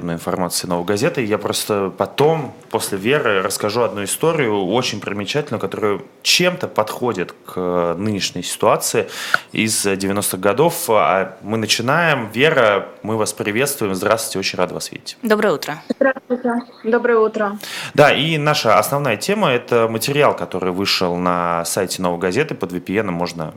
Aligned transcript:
информации 0.00 0.66
«Новой 0.66 0.84
газеты». 0.84 1.24
Я 1.24 1.38
просто 1.38 1.92
потом, 1.96 2.54
после 2.70 2.98
Веры, 2.98 3.42
расскажу 3.42 3.82
одну 3.82 4.04
историю, 4.04 4.66
очень 4.66 5.00
примечательную, 5.00 5.60
которая 5.60 6.00
чем-то 6.22 6.68
подходит 6.68 7.34
к 7.46 7.94
нынешней 7.98 8.42
ситуации 8.42 9.08
из 9.52 9.86
90-х 9.86 10.38
годов. 10.38 10.88
А 10.88 11.36
мы 11.42 11.58
начинаем. 11.58 12.30
Вера, 12.32 12.88
мы 13.02 13.16
вас 13.16 13.32
приветствуем. 13.32 13.94
Здравствуйте, 13.94 14.38
очень 14.38 14.58
рад 14.58 14.72
вас 14.72 14.90
видеть. 14.90 15.16
Доброе 15.22 15.54
утро. 15.54 15.82
Здравствуйте. 15.88 16.52
Доброе 16.84 17.18
утро. 17.18 17.58
Да, 17.94 18.12
и 18.12 18.38
наша 18.38 18.78
основная 18.78 19.16
тема– 19.16 19.50
это 19.52 19.88
материал, 19.88 20.34
который 20.34 20.72
вышел 20.72 21.16
на 21.16 21.64
сайте 21.64 22.02
«Новой 22.02 22.18
газеты». 22.18 22.54
Под 22.54 22.72
VPN 22.72 23.10
можно 23.10 23.54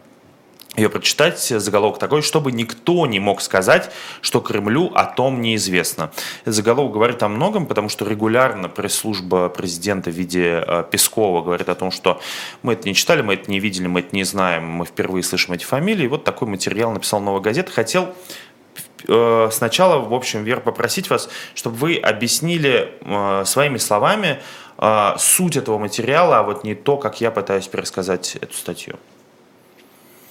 ее 0.75 0.89
прочитать, 0.89 1.39
заголовок 1.39 1.99
такой, 1.99 2.21
чтобы 2.21 2.51
никто 2.51 3.05
не 3.05 3.19
мог 3.19 3.41
сказать, 3.41 3.91
что 4.21 4.39
Кремлю 4.39 4.91
о 4.95 5.05
том 5.05 5.41
неизвестно. 5.41 6.11
Заголовок 6.45 6.93
говорит 6.93 7.21
о 7.21 7.27
многом, 7.27 7.67
потому 7.67 7.89
что 7.89 8.05
регулярно 8.05 8.69
пресс-служба 8.69 9.49
президента 9.49 10.09
в 10.09 10.13
виде 10.13 10.63
э, 10.65 10.83
Пескова 10.89 11.43
говорит 11.43 11.69
о 11.69 11.75
том, 11.75 11.91
что 11.91 12.19
мы 12.63 12.73
это 12.73 12.87
не 12.87 12.95
читали, 12.95 13.21
мы 13.21 13.35
это 13.35 13.51
не 13.51 13.59
видели, 13.59 13.87
мы 13.87 13.99
это 13.99 14.15
не 14.15 14.23
знаем, 14.23 14.65
мы 14.65 14.85
впервые 14.85 15.23
слышим 15.23 15.53
эти 15.53 15.63
фамилии. 15.63 16.05
И 16.05 16.07
вот 16.07 16.23
такой 16.23 16.47
материал 16.47 16.91
написал 16.91 17.19
«Новая 17.19 17.41
газета». 17.41 17.71
Хотел 17.71 18.13
э, 19.07 19.49
сначала, 19.51 19.99
в 19.99 20.13
общем, 20.13 20.43
Вер, 20.43 20.59
попросить 20.59 21.09
вас, 21.11 21.29
чтобы 21.53 21.75
вы 21.75 21.97
объяснили 21.97 22.93
э, 23.01 23.43
своими 23.45 23.77
словами 23.77 24.41
суть 25.17 25.55
этого 25.55 25.77
материала, 25.77 26.39
а 26.39 26.43
вот 26.43 26.63
не 26.63 26.73
то, 26.73 26.97
как 26.97 27.21
я 27.21 27.29
пытаюсь 27.29 27.67
пересказать 27.67 28.35
эту 28.37 28.53
статью. 28.55 28.97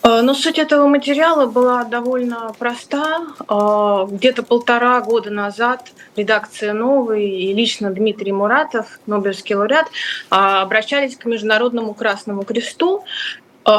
Э, 0.05 0.20
ну, 0.23 0.34
суть 0.34 0.59
этого 0.59 0.87
материала 0.87 1.47
была 1.47 1.84
довольно 1.84 2.52
проста. 2.59 3.23
Э, 3.48 4.06
где-то 4.10 4.43
полтора 4.43 5.01
года 5.01 5.30
назад 5.30 5.93
редакция 6.16 6.73
«Новой» 6.73 7.29
и 7.29 7.52
лично 7.52 7.91
Дмитрий 7.91 8.33
Муратов, 8.33 8.98
Нобелевский 9.07 9.55
лауреат, 9.55 9.87
э, 9.87 10.35
обращались 10.35 11.16
к 11.16 11.24
Международному 11.24 11.95
Красному 11.95 12.43
Кресту 12.43 13.04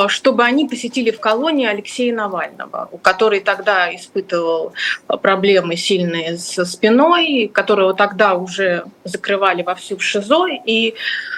чтобы 0.08 0.44
они 0.44 0.67
посетили 0.67 1.12
в 1.12 1.20
колонии 1.20 1.67
Алексея 1.67 2.16
Навального, 2.16 2.89
который 3.02 3.42
тогда 3.42 3.94
испытывал 3.94 4.73
проблемы 5.22 5.76
сильные 5.76 6.38
со 6.38 6.66
спиной, 6.66 7.52
которого 7.53 7.94
тогда 7.94 8.36
уже 8.36 8.86
закрывали 9.04 9.64
вовсю 9.64 9.98
в 9.98 10.04
ШИЗО, 10.04 10.48
и 10.66 10.95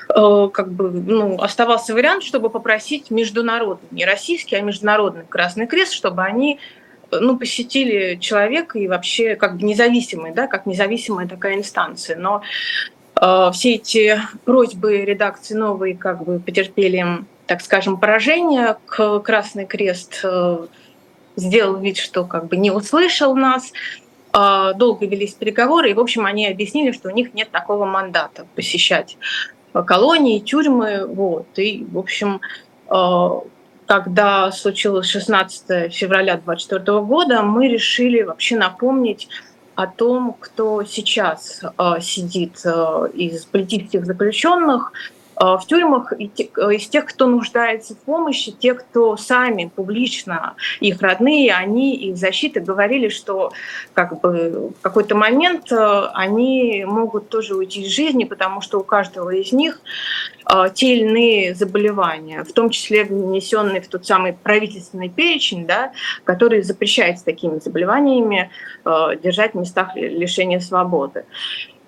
э, 0.09 0.49
как 0.53 0.71
бы, 0.71 0.91
ну, 0.91 1.41
оставался 1.41 1.93
вариант, 1.93 2.23
чтобы 2.23 2.49
попросить 2.49 3.09
международный, 3.09 3.88
не 3.91 4.05
российский, 4.05 4.55
а 4.55 4.61
международный 4.61 5.25
Красный 5.27 5.67
Крест, 5.67 5.93
чтобы 5.93 6.23
они 6.23 6.59
ну, 7.11 7.38
посетили 7.38 8.17
человека 8.19 8.79
и 8.79 8.88
вообще 8.88 9.35
как 9.35 9.57
бы 9.57 9.63
независимый, 9.63 10.31
да, 10.31 10.47
как 10.47 10.66
независимая 10.66 11.27
такая 11.27 11.55
инстанция. 11.55 12.17
Но 12.17 12.41
э, 13.19 13.49
все 13.53 13.75
эти 13.75 14.19
просьбы 14.43 14.97
редакции 14.97 15.55
новой 15.55 15.95
как 15.95 16.23
бы 16.23 16.39
потерпели 16.39 17.25
так 17.47 17.61
скажем, 17.61 17.97
поражение. 17.97 18.77
Красный 18.85 19.65
Крест 19.65 20.21
э, 20.23 20.67
сделал 21.35 21.77
вид, 21.77 21.97
что 21.97 22.23
как 22.25 22.47
бы 22.47 22.57
не 22.57 22.71
услышал 22.71 23.35
нас. 23.35 23.71
А, 24.31 24.73
долго 24.73 25.05
велись 25.05 25.33
переговоры, 25.33 25.91
и, 25.91 25.93
в 25.93 25.99
общем, 25.99 26.25
они 26.25 26.47
объяснили, 26.47 26.91
что 26.91 27.09
у 27.09 27.11
них 27.11 27.33
нет 27.33 27.51
такого 27.51 27.85
мандата 27.85 28.45
посещать 28.55 29.17
колонии, 29.73 30.39
тюрьмы. 30.39 31.05
Вот. 31.05 31.47
И, 31.57 31.85
в 31.89 31.97
общем, 31.97 32.41
э, 32.89 33.29
когда 33.85 34.51
случилось 34.51 35.07
16 35.07 35.93
февраля 35.93 36.35
2024 36.38 37.01
года, 37.01 37.43
мы 37.43 37.67
решили 37.67 38.23
вообще 38.23 38.57
напомнить 38.57 39.27
о 39.75 39.88
том, 39.88 40.35
кто 40.39 40.83
сейчас 40.83 41.61
э, 41.61 42.01
сидит 42.01 42.57
из 43.13 43.45
политических 43.45 44.05
заключенных, 44.05 44.93
Э, 44.93 45.14
в 45.36 45.61
тюрьмах 45.67 46.14
э, 46.14 46.16
из 46.17 46.88
тех, 46.88 47.05
кто 47.05 47.28
нуждается 47.28 47.94
в 47.94 48.00
помощи, 48.00 48.52
те, 48.52 48.73
кто 48.73 49.18
сами 49.18 49.72
публично, 49.73 50.56
их 50.79 51.01
родные, 51.01 51.53
они, 51.53 51.96
их 51.96 52.18
защиты 52.18 52.62
говорили, 52.62 53.09
что 53.09 53.51
как 53.94 54.22
бы 54.22 54.74
в 54.79 54.81
какой-то 54.81 55.16
момент 55.16 55.72
э, 55.72 56.09
они 56.13 56.85
могут 56.88 57.29
тоже 57.29 57.56
уйти 57.56 57.81
из 57.81 57.94
жизни, 57.94 58.24
потому 58.24 58.62
что 58.62 58.79
у 58.79 58.84
каждого 58.84 59.29
из 59.31 59.51
них 59.51 59.81
те 60.75 60.94
или 60.94 61.09
иные 61.09 61.56
заболевания, 61.56 62.44
в 62.44 62.53
том 62.53 62.69
числе 62.69 63.03
внесенные 63.03 63.81
в 63.81 63.88
тот 63.88 64.06
самый 64.06 64.34
правительственный 64.34 65.09
перечень, 65.09 65.66
да, 65.66 65.91
который 66.24 66.62
запрещает 66.62 67.18
с 67.18 67.24
такими 67.24 67.57
заболеваниями 67.57 68.51
держать 68.85 69.53
в 69.56 69.57
местах 69.57 69.95
лишения 69.95 70.59
свободы. 70.59 71.25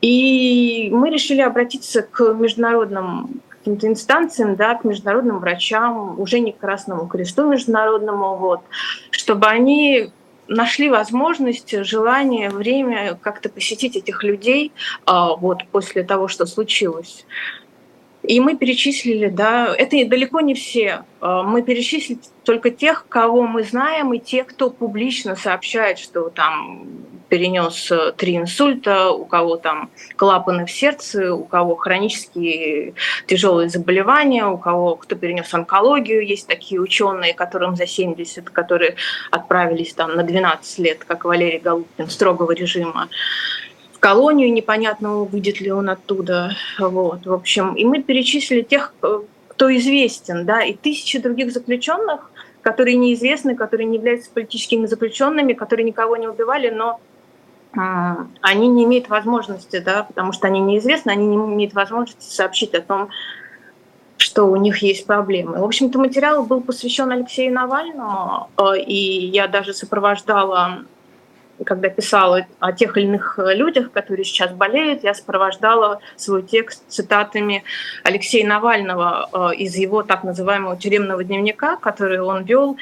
И 0.02 0.90
мы 0.92 1.10
решили 1.10 1.42
обратиться 1.42 2.02
к 2.02 2.34
международным 2.34 3.42
каким-то 3.50 3.88
инстанциям, 3.88 4.56
да, 4.56 4.76
к 4.76 4.84
международным 4.86 5.40
врачам, 5.40 6.20
уже 6.20 6.40
не 6.40 6.54
к 6.54 6.58
Красному 6.58 7.08
Кресту 7.08 7.50
международному, 7.50 8.38
вот, 8.38 8.62
чтобы 9.12 9.48
они 9.48 10.12
нашли 10.48 10.90
возможность, 10.90 11.84
желание, 11.84 12.50
время 12.50 13.18
как-то 13.22 13.50
посетить 13.50 13.98
этих 13.98 14.24
людей 14.24 14.72
а, 15.06 15.36
вот, 15.36 15.66
после 15.72 16.04
того, 16.04 16.28
что 16.30 16.46
случилось. 16.46 17.26
И 18.28 18.42
мы 18.42 18.58
перечислили, 18.58 19.30
да, 19.30 19.74
это 19.76 20.06
далеко 20.06 20.42
не 20.42 20.54
все. 20.54 21.06
А, 21.22 21.44
мы 21.44 21.62
перечислили 21.62 22.20
только 22.44 22.72
тех, 22.72 23.06
кого 23.08 23.44
мы 23.44 23.64
знаем, 23.64 24.14
и 24.14 24.20
тех, 24.20 24.48
кто 24.48 24.70
публично 24.70 25.38
сообщает, 25.38 25.98
что 25.98 26.30
там 26.30 26.86
перенес 27.30 27.92
э, 27.92 28.14
три 28.16 28.38
инсульта, 28.38 29.12
у 29.12 29.26
кого 29.26 29.58
там 29.58 29.90
клапаны 30.16 30.66
в 30.66 30.72
сердце, 30.72 31.34
у 31.34 31.44
кого 31.44 31.76
хронические 31.76 32.94
тяжелые 33.28 33.70
заболевания, 33.70 34.46
у 34.46 34.58
кого 34.58 34.96
кто 34.96 35.16
перенес 35.16 35.54
онкологию. 35.54 36.26
Есть 36.26 36.48
такие 36.48 36.80
ученые, 36.80 37.34
которым 37.34 37.76
за 37.76 37.86
70, 37.86 38.50
которые 38.50 38.96
отправились 39.32 39.94
там 39.94 40.16
на 40.16 40.24
12 40.24 40.80
лет, 40.80 41.04
как 41.06 41.26
Валерий 41.26 41.60
Голубкин, 41.60 42.10
строгого 42.10 42.52
режима 42.52 43.10
в 43.98 44.00
колонию, 44.00 44.54
непонятно, 44.54 45.24
выйдет 45.24 45.60
ли 45.60 45.72
он 45.72 45.90
оттуда. 45.90 46.56
Вот, 46.78 47.26
в 47.26 47.34
общем, 47.34 47.74
и 47.74 47.84
мы 47.84 48.04
перечислили 48.04 48.62
тех, 48.62 48.94
э, 49.02 49.22
кто 49.48 49.76
известен, 49.76 50.46
да, 50.46 50.64
и 50.64 50.76
тысячи 50.76 51.18
других 51.18 51.52
заключенных, 51.52 52.30
которые 52.62 52.96
неизвестны, 52.96 53.56
которые 53.56 53.88
не 53.88 53.98
являются 53.98 54.30
политическими 54.30 54.86
заключенными, 54.86 55.54
которые 55.54 55.84
никого 55.84 56.16
не 56.16 56.28
убивали, 56.28 56.70
но 56.70 57.00
а, 57.76 58.28
они 58.42 58.68
не 58.68 58.84
имеют 58.84 59.10
возможности, 59.10 59.80
да, 59.80 60.04
потому 60.04 60.32
что 60.32 60.46
они 60.46 60.60
неизвестны, 60.60 61.10
они 61.10 61.26
не 61.26 61.36
имеют 61.36 61.74
возможности 61.74 62.32
сообщить 62.32 62.76
о 62.76 62.82
том, 62.82 63.10
что 64.18 64.44
у 64.44 64.56
них 64.58 64.84
есть 64.84 65.08
проблемы. 65.08 65.60
В 65.60 65.64
общем-то, 65.64 65.98
материал 65.98 66.44
был 66.44 66.62
посвящен 66.62 67.12
Алексею 67.12 67.52
Навальному, 67.52 68.50
э, 68.58 68.80
и 68.80 69.26
я 69.26 69.48
даже 69.48 69.74
сопровождала, 69.74 70.84
когда 71.66 71.90
писала 71.90 72.46
о 72.60 72.72
тех 72.72 72.98
или 72.98 73.06
иных 73.06 73.38
людях, 73.38 73.92
которые 73.92 74.26
сейчас 74.26 74.52
болеют, 74.52 75.04
я 75.04 75.14
сопровождала 75.14 76.00
свой 76.16 76.44
текст 76.44 76.84
цитатами 76.88 77.64
Алексея 78.04 78.48
Навального 78.48 79.30
э, 79.52 79.56
из 79.56 79.76
его 79.76 80.04
так 80.04 80.24
называемого 80.24 80.78
тюремного 80.78 81.24
дневника, 81.24 81.78
который 81.78 82.20
он 82.20 82.44
вел 82.44 82.78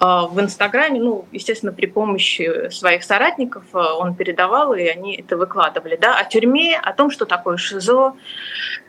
а, 0.00 0.26
в 0.26 0.38
Инстаграме, 0.40 1.00
ну, 1.00 1.24
естественно, 1.32 1.72
при 1.72 1.86
помощи 1.86 2.68
своих 2.70 3.04
соратников 3.04 3.64
он 3.72 4.14
передавал, 4.14 4.74
и 4.74 4.82
они 4.82 5.16
это 5.16 5.36
выкладывали, 5.36 5.96
да, 5.96 6.18
о 6.18 6.24
тюрьме, 6.24 6.78
о 6.78 6.92
том, 6.92 7.10
что 7.10 7.24
такое 7.24 7.56
ШИЗО, 7.56 8.14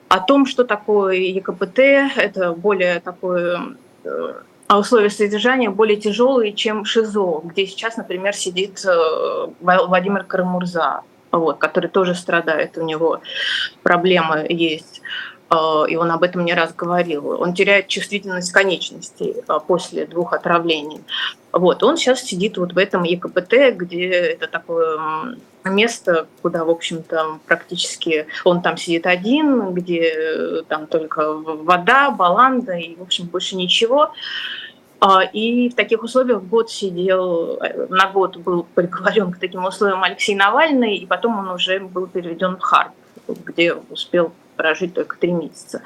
о 0.09 0.19
том, 0.19 0.45
что 0.45 0.63
такое 0.63 1.15
ЕКПТ, 1.15 1.79
это 1.79 2.53
более 2.53 2.99
такое 2.99 3.77
э, 4.03 4.33
а 4.67 4.79
условия 4.79 5.09
содержания 5.09 5.69
более 5.69 5.97
тяжелые, 5.97 6.53
чем 6.53 6.85
ШИЗО, 6.85 7.41
где 7.43 7.67
сейчас, 7.67 7.97
например, 7.97 8.35
сидит 8.35 8.83
э, 8.85 9.47
Владимир 9.59 10.23
Карамурза, 10.23 11.01
вот, 11.31 11.57
который 11.57 11.89
тоже 11.89 12.15
страдает, 12.15 12.77
у 12.77 12.83
него 12.83 13.21
проблемы 13.83 14.45
есть. 14.49 15.01
Э, 15.49 15.85
и 15.87 15.95
он 15.95 16.11
об 16.11 16.23
этом 16.23 16.43
не 16.45 16.53
раз 16.53 16.73
говорил, 16.73 17.29
он 17.29 17.53
теряет 17.53 17.87
чувствительность 17.87 18.51
конечностей 18.51 19.35
э, 19.47 19.59
после 19.67 20.05
двух 20.05 20.33
отравлений. 20.33 21.01
Вот, 21.51 21.83
он 21.83 21.97
сейчас 21.97 22.21
сидит 22.21 22.57
вот 22.57 22.73
в 22.73 22.77
этом 22.77 23.03
ЕКПТ, 23.03 23.75
где 23.75 24.09
это 24.09 24.47
такое 24.47 25.37
место, 25.63 26.27
куда, 26.41 26.65
в 26.65 26.69
общем-то, 26.69 27.39
практически 27.45 28.27
он 28.43 28.61
там 28.61 28.77
сидит 28.77 29.05
один, 29.05 29.73
где 29.73 30.11
э, 30.13 30.61
там 30.67 30.87
только 30.87 31.33
вода, 31.33 32.11
баланда 32.11 32.73
и, 32.73 32.95
в 32.95 33.01
общем, 33.01 33.27
больше 33.27 33.55
ничего. 33.55 34.11
А, 34.99 35.23
и 35.23 35.69
в 35.69 35.75
таких 35.75 36.01
условиях 36.03 36.41
год 36.41 36.71
сидел, 36.71 37.59
на 37.89 38.09
год 38.09 38.37
был 38.37 38.65
приговорен 38.73 39.31
к 39.31 39.37
таким 39.37 39.65
условиям 39.65 40.03
Алексей 40.03 40.35
Навальный, 40.35 40.95
и 40.95 41.05
потом 41.05 41.37
он 41.37 41.49
уже 41.49 41.79
был 41.79 42.07
переведен 42.07 42.57
в 42.57 42.61
Харьков, 42.61 42.95
где 43.27 43.73
успел 43.73 44.33
прожить 44.55 44.93
только 44.93 45.17
три 45.17 45.31
месяца. 45.31 45.81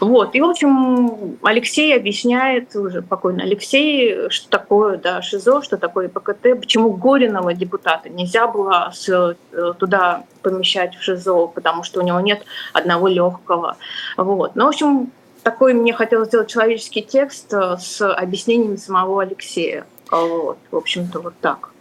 Вот. 0.00 0.34
И, 0.34 0.40
в 0.40 0.44
общем, 0.44 1.38
Алексей 1.42 1.96
объясняет, 1.96 2.74
уже 2.76 3.02
покойный 3.02 3.44
Алексей, 3.44 4.28
что 4.30 4.48
такое 4.48 4.98
да, 4.98 5.22
ШИЗО, 5.22 5.62
что 5.62 5.76
такое 5.76 6.08
ПКТ, 6.08 6.60
почему 6.60 6.90
Горинова 6.92 7.54
депутата 7.54 8.08
нельзя 8.08 8.46
было 8.46 8.92
э, 9.08 9.34
туда 9.78 10.24
помещать 10.42 10.96
в 10.96 11.02
ШИЗО, 11.02 11.48
потому 11.48 11.82
что 11.82 12.00
у 12.00 12.02
него 12.02 12.20
нет 12.20 12.44
одного 12.72 13.08
легкого. 13.08 13.76
Вот. 14.16 14.56
Ну, 14.56 14.64
в 14.64 14.68
общем, 14.68 15.10
такой 15.42 15.74
мне 15.74 15.92
хотелось 15.92 16.28
сделать 16.28 16.48
человеческий 16.48 17.02
текст 17.02 17.52
э, 17.52 17.76
с 17.78 18.06
объяснениями 18.06 18.76
самого 18.76 19.22
Алексея. 19.22 19.86
Вот. 20.10 20.58
В 20.70 20.76
общем-то, 20.76 21.20
вот 21.20 21.34
так. 21.40 21.73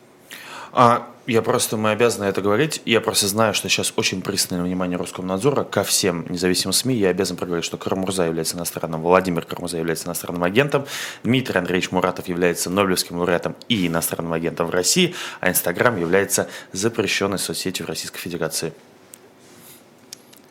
А, 0.76 1.08
я 1.28 1.44
просто, 1.44 1.78
мы 1.78 1.92
обязаны 1.92 2.26
это 2.26 2.42
говорить. 2.42 2.82
Я 2.84 3.00
просто 3.00 3.28
знаю, 3.28 3.54
что 3.54 3.70
сейчас 3.70 3.94
очень 3.96 4.24
пристальное 4.24 4.66
внимание 4.66 4.98
Роскомнадзора 4.98 5.64
ко 5.64 5.84
всем 5.84 6.26
независимым 6.30 6.74
СМИ. 6.74 6.96
Я 6.96 7.10
обязан 7.10 7.38
проговорить, 7.38 7.64
что 7.64 7.78
Карамурза 7.78 8.26
является 8.26 8.58
иностранным, 8.58 9.02
Владимир 9.02 9.46
Карамурза 9.46 9.78
является 9.78 10.08
иностранным 10.08 10.44
агентом, 10.44 10.86
Дмитрий 11.24 11.60
Андреевич 11.60 11.92
Муратов 11.92 12.28
является 12.28 12.72
Нобелевским 12.72 13.18
лауреатом 13.18 13.56
и 13.70 13.88
иностранным 13.88 14.34
агентом 14.34 14.66
в 14.68 14.72
России, 14.72 15.14
а 15.40 15.50
Инстаграм 15.50 15.96
является 15.96 16.50
запрещенной 16.72 17.38
соцсетью 17.38 17.86
в 17.86 17.90
Российской 17.90 18.20
Федерации. 18.20 18.74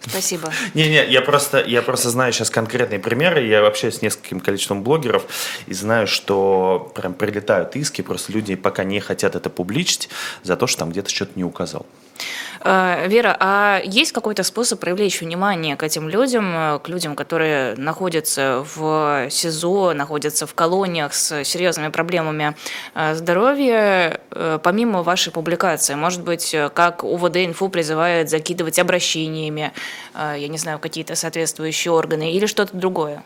Спасибо. 0.07 0.53
Не-не, 0.75 1.07
я 1.07 1.21
просто, 1.21 1.63
я 1.63 1.83
просто 1.83 2.11
знаю 2.11 2.33
сейчас 2.33 2.51
конкретные 2.51 2.99
примеры. 2.99 3.47
Я 3.47 3.67
общаюсь 3.67 3.97
с 3.97 4.03
нескольким 4.03 4.41
количеством 4.41 4.83
блогеров 4.83 5.25
и 5.67 5.75
знаю, 5.75 6.07
что 6.07 6.93
прям 6.95 7.15
прилетают 7.15 7.77
иски, 7.77 8.03
просто 8.03 8.33
люди 8.33 8.55
пока 8.55 8.85
не 8.85 9.01
хотят 9.01 9.37
это 9.37 9.51
публичить 9.51 10.09
за 10.43 10.57
то, 10.57 10.67
что 10.67 10.81
там 10.81 10.91
где-то 10.91 11.11
что-то 11.11 11.33
не 11.37 11.45
указал. 11.45 11.87
Э, 12.65 13.09
Вера, 13.09 13.37
а 13.41 13.81
есть 13.85 14.13
какой-то 14.13 14.43
способ 14.43 14.81
привлечь 14.81 15.21
внимание 15.21 15.77
к 15.77 15.83
этим 15.83 16.09
людям, 16.09 16.53
э, 16.55 16.79
к 16.79 16.89
людям, 16.89 17.17
которые 17.17 17.75
находятся 17.77 18.65
в 18.75 19.29
СИЗО, 19.31 19.95
находятся 19.95 20.47
в 20.47 20.55
колониях 20.55 21.13
с 21.15 21.45
серьезными 21.45 21.89
проблемами 21.89 22.55
э, 22.95 23.15
здоровья, 23.15 24.21
помимо 24.63 25.03
вашей 25.03 25.33
публикации? 25.33 25.95
Может 25.95 26.23
быть, 26.23 26.55
как 26.75 27.05
УВД 27.05 27.39
Инфо 27.39 27.69
призывает 27.69 28.31
закидывать 28.31 28.79
обращениями, 28.79 29.73
я 30.15 30.49
не 30.49 30.59
знаю, 30.59 30.79
какие-то 30.79 31.15
соответствующие 31.15 31.93
органы 31.93 32.33
или 32.33 32.47
что-то 32.47 32.77
другое? 32.77 33.23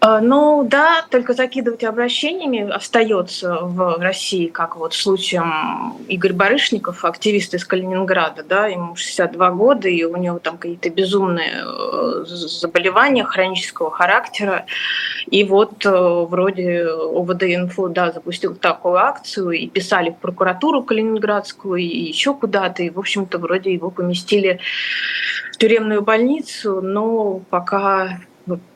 А, 0.00 0.20
ну 0.20 0.62
да, 0.62 1.04
только 1.10 1.32
закидывать 1.32 1.82
обращениями 1.82 2.70
остается 2.70 3.58
в 3.62 3.98
России, 3.98 4.46
как 4.46 4.76
вот 4.76 4.94
случаем 4.94 5.94
Игорь 6.06 6.34
Барышников, 6.34 7.04
активист 7.04 7.54
из 7.54 7.64
Калининграда, 7.64 8.44
да, 8.44 8.68
ему 8.68 8.94
62 8.94 9.50
года, 9.50 9.88
и 9.88 10.04
у 10.04 10.16
него 10.16 10.38
там 10.38 10.56
какие-то 10.56 10.88
безумные 10.90 11.64
э, 11.64 12.24
заболевания 12.26 13.24
хронического 13.24 13.90
характера. 13.90 14.66
И 15.26 15.42
вот 15.42 15.84
э, 15.84 15.90
вроде 15.90 16.86
ОВД-инфо, 16.86 17.88
да, 17.88 18.12
запустил 18.12 18.54
такую 18.54 18.98
акцию, 18.98 19.50
и 19.50 19.66
писали 19.66 20.10
в 20.10 20.18
прокуратуру 20.18 20.84
Калининградскую, 20.84 21.80
и 21.80 21.84
еще 21.84 22.34
куда-то, 22.34 22.84
и, 22.84 22.90
в 22.90 23.00
общем-то, 23.00 23.38
вроде 23.38 23.72
его 23.72 23.90
поместили 23.90 24.60
в 25.52 25.56
тюремную 25.58 26.02
больницу, 26.02 26.80
но 26.80 27.40
пока 27.50 28.20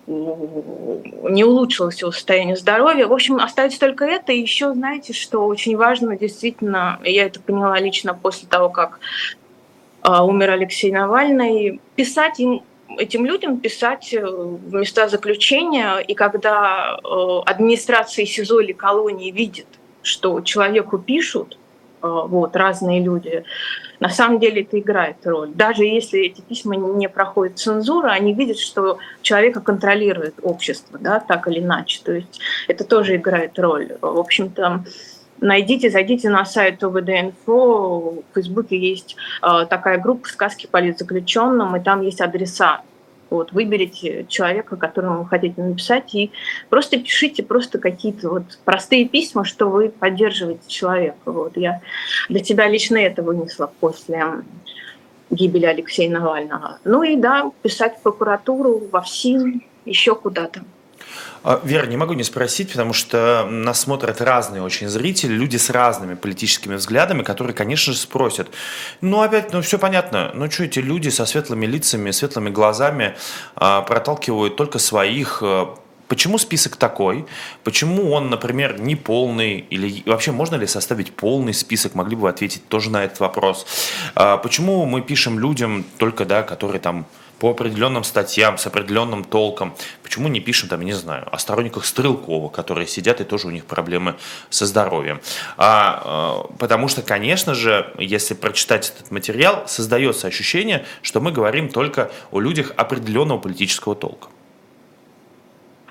не 0.06 1.44
улучшилось 1.44 2.00
его 2.00 2.10
состояние 2.10 2.56
здоровья. 2.56 3.06
В 3.06 3.12
общем, 3.12 3.36
остается 3.36 3.78
только 3.78 4.04
это. 4.04 4.32
И 4.32 4.40
еще, 4.40 4.72
знаете, 4.72 5.12
что 5.12 5.46
очень 5.46 5.76
важно, 5.76 6.16
действительно, 6.16 6.98
я 7.04 7.26
это 7.26 7.40
поняла 7.40 7.78
лично 7.78 8.14
после 8.14 8.48
того, 8.48 8.68
как 8.68 8.98
а, 10.02 10.24
умер 10.24 10.50
Алексей 10.50 10.90
Навальный, 10.90 11.80
писать 11.94 12.40
им 12.40 12.62
этим 12.98 13.24
людям 13.24 13.58
писать 13.58 14.12
э, 14.12 14.24
в 14.24 14.74
места 14.74 15.08
заключения, 15.08 15.98
и 15.98 16.14
когда 16.14 16.98
э, 17.02 17.40
администрация 17.46 18.26
СИЗО 18.26 18.60
или 18.60 18.72
колонии 18.72 19.30
видит, 19.30 19.66
что 20.02 20.40
человеку 20.40 20.98
пишут, 20.98 21.56
э, 22.02 22.06
вот, 22.06 22.56
разные 22.56 23.02
люди, 23.02 23.44
на 24.02 24.08
самом 24.08 24.40
деле 24.40 24.62
это 24.62 24.80
играет 24.80 25.24
роль. 25.24 25.50
Даже 25.54 25.84
если 25.84 26.22
эти 26.22 26.40
письма 26.40 26.74
не 26.74 27.08
проходят 27.08 27.60
цензуру, 27.60 28.08
они 28.08 28.34
видят, 28.34 28.58
что 28.58 28.98
человека 29.22 29.60
контролирует 29.60 30.34
общество, 30.42 30.98
да, 30.98 31.20
так 31.20 31.46
или 31.46 31.60
иначе. 31.60 32.00
То 32.04 32.12
есть 32.14 32.40
это 32.66 32.82
тоже 32.82 33.14
играет 33.14 33.56
роль. 33.60 33.92
В 34.00 34.18
общем-то, 34.18 34.82
найдите, 35.40 35.88
зайдите 35.88 36.30
на 36.30 36.44
сайт 36.44 36.82
ОВД-инфо, 36.82 38.24
в 38.28 38.34
Фейсбуке 38.34 38.76
есть 38.76 39.14
э, 39.40 39.66
такая 39.70 39.98
группа 39.98 40.26
«Сказки 40.28 40.66
политзаключенным», 40.68 41.76
и 41.76 41.80
там 41.80 42.02
есть 42.02 42.20
адреса 42.20 42.82
вот, 43.32 43.52
выберите 43.52 44.26
человека, 44.28 44.76
которому 44.76 45.22
вы 45.22 45.28
хотите 45.28 45.60
написать, 45.60 46.14
и 46.14 46.30
просто 46.68 46.98
пишите 46.98 47.42
просто 47.42 47.78
какие-то 47.78 48.28
вот 48.28 48.58
простые 48.64 49.08
письма, 49.08 49.44
что 49.44 49.68
вы 49.68 49.88
поддерживаете 49.88 50.68
человека. 50.68 51.16
Вот. 51.24 51.56
Я 51.56 51.80
для 52.28 52.40
тебя 52.40 52.68
лично 52.68 52.98
это 52.98 53.22
вынесла 53.22 53.72
после 53.80 54.22
гибели 55.30 55.64
Алексея 55.64 56.10
Навального. 56.10 56.78
Ну 56.84 57.02
и 57.02 57.16
да, 57.16 57.50
писать 57.62 57.98
в 57.98 58.02
прокуратуру, 58.02 58.82
во 58.92 59.00
ФСИН, 59.00 59.62
еще 59.86 60.14
куда-то. 60.14 60.62
А, 61.44 61.60
Вера, 61.64 61.86
не 61.86 61.96
могу 61.96 62.12
не 62.14 62.22
спросить, 62.22 62.70
потому 62.70 62.92
что 62.92 63.46
нас 63.50 63.80
смотрят 63.80 64.20
разные 64.20 64.62
очень 64.62 64.88
зрители, 64.88 65.32
люди 65.32 65.56
с 65.56 65.70
разными 65.70 66.14
политическими 66.14 66.76
взглядами, 66.76 67.22
которые, 67.22 67.54
конечно 67.54 67.92
же, 67.92 67.98
спросят, 67.98 68.48
ну 69.00 69.22
опять, 69.22 69.52
ну 69.52 69.60
все 69.62 69.78
понятно, 69.78 70.30
ну 70.34 70.50
что 70.50 70.64
эти 70.64 70.78
люди 70.78 71.08
со 71.08 71.26
светлыми 71.26 71.66
лицами, 71.66 72.10
светлыми 72.12 72.50
глазами 72.50 73.16
а, 73.56 73.82
проталкивают 73.82 74.56
только 74.56 74.78
своих 74.78 75.42
а, 75.42 75.74
Почему 76.08 76.36
список 76.36 76.76
такой? 76.76 77.24
Почему 77.64 78.12
он, 78.12 78.28
например, 78.28 78.78
не 78.78 78.96
полный? 78.96 79.60
Или 79.70 80.02
вообще 80.04 80.30
можно 80.30 80.56
ли 80.56 80.66
составить 80.66 81.16
полный 81.16 81.54
список? 81.54 81.94
Могли 81.94 82.16
бы 82.16 82.22
вы 82.22 82.28
ответить 82.28 82.68
тоже 82.68 82.90
на 82.90 83.02
этот 83.02 83.20
вопрос. 83.20 83.64
Почему 84.14 84.84
мы 84.84 85.00
пишем 85.00 85.38
людям 85.38 85.86
только, 85.96 86.26
да, 86.26 86.42
которые 86.42 86.82
там 86.82 87.06
по 87.42 87.50
определенным 87.50 88.04
статьям 88.04 88.56
с 88.56 88.68
определенным 88.68 89.24
толком. 89.24 89.74
Почему 90.04 90.28
не 90.28 90.38
пишем, 90.38 90.68
там, 90.68 90.80
не 90.82 90.92
знаю, 90.92 91.26
о 91.28 91.38
сторонниках 91.38 91.84
Стрелкова, 91.84 92.48
которые 92.48 92.86
сидят 92.86 93.20
и 93.20 93.24
тоже 93.24 93.48
у 93.48 93.50
них 93.50 93.64
проблемы 93.64 94.14
со 94.48 94.64
здоровьем. 94.64 95.20
А, 95.56 96.44
э, 96.48 96.54
потому 96.60 96.86
что, 96.86 97.02
конечно 97.02 97.54
же, 97.54 97.92
если 97.98 98.34
прочитать 98.34 98.94
этот 98.94 99.10
материал, 99.10 99.64
создается 99.66 100.28
ощущение, 100.28 100.84
что 101.02 101.20
мы 101.20 101.32
говорим 101.32 101.68
только 101.68 102.12
о 102.30 102.38
людях 102.38 102.70
определенного 102.76 103.38
политического 103.38 103.96
толка. 103.96 104.28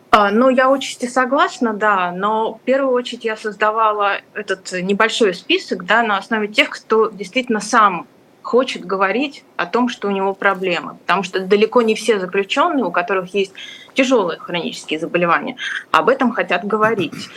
А, 0.10 0.32
ну, 0.32 0.48
я 0.48 0.70
очень 0.70 1.06
согласна, 1.10 1.74
да, 1.74 2.14
но 2.14 2.54
в 2.54 2.62
первую 2.62 2.94
очередь 2.94 3.26
я 3.26 3.36
создавала 3.36 4.22
этот 4.34 4.72
небольшой 4.72 5.34
список 5.34 5.86
да, 5.86 6.02
на 6.02 6.18
основе 6.18 6.48
тех, 6.48 6.70
кто 6.70 7.10
действительно 7.10 7.60
сам 7.60 8.08
хочет 8.42 8.86
говорить 8.86 9.44
о 9.56 9.66
том, 9.66 9.90
что 9.90 10.08
у 10.08 10.12
него 10.12 10.34
проблемы. 10.34 10.96
Потому 10.96 11.24
что 11.24 11.40
далеко 11.40 11.82
не 11.82 11.96
все 11.96 12.20
заключенные, 12.20 12.86
у 12.86 12.92
которых 12.92 13.34
есть 13.34 13.54
тяжелые 13.94 14.40
хронические 14.40 15.00
заболевания, 15.00 15.58
об 15.92 16.10
этом 16.10 16.32
хотят 16.32 16.66
говорить. 16.66 17.30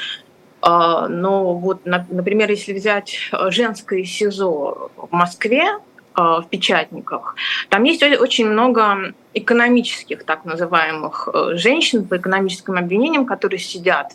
А, 0.61 1.09
но 1.09 1.55
вот, 1.55 1.85
например, 1.85 2.51
если 2.51 2.73
взять 2.73 3.31
женское 3.49 4.05
СИЗО 4.05 4.91
в 4.97 5.09
Москве, 5.11 5.79
в 6.17 6.47
печатниках. 6.49 7.37
Там 7.69 7.85
есть 7.85 8.03
очень 8.03 8.49
много 8.49 9.15
экономических 9.35 10.25
так 10.25 10.45
называемых 10.45 11.29
э, 11.33 11.57
женщин 11.57 12.07
по 12.07 12.17
экономическим 12.17 12.77
обвинениям, 12.77 13.27
которые 13.27 13.59
сидят. 13.59 14.13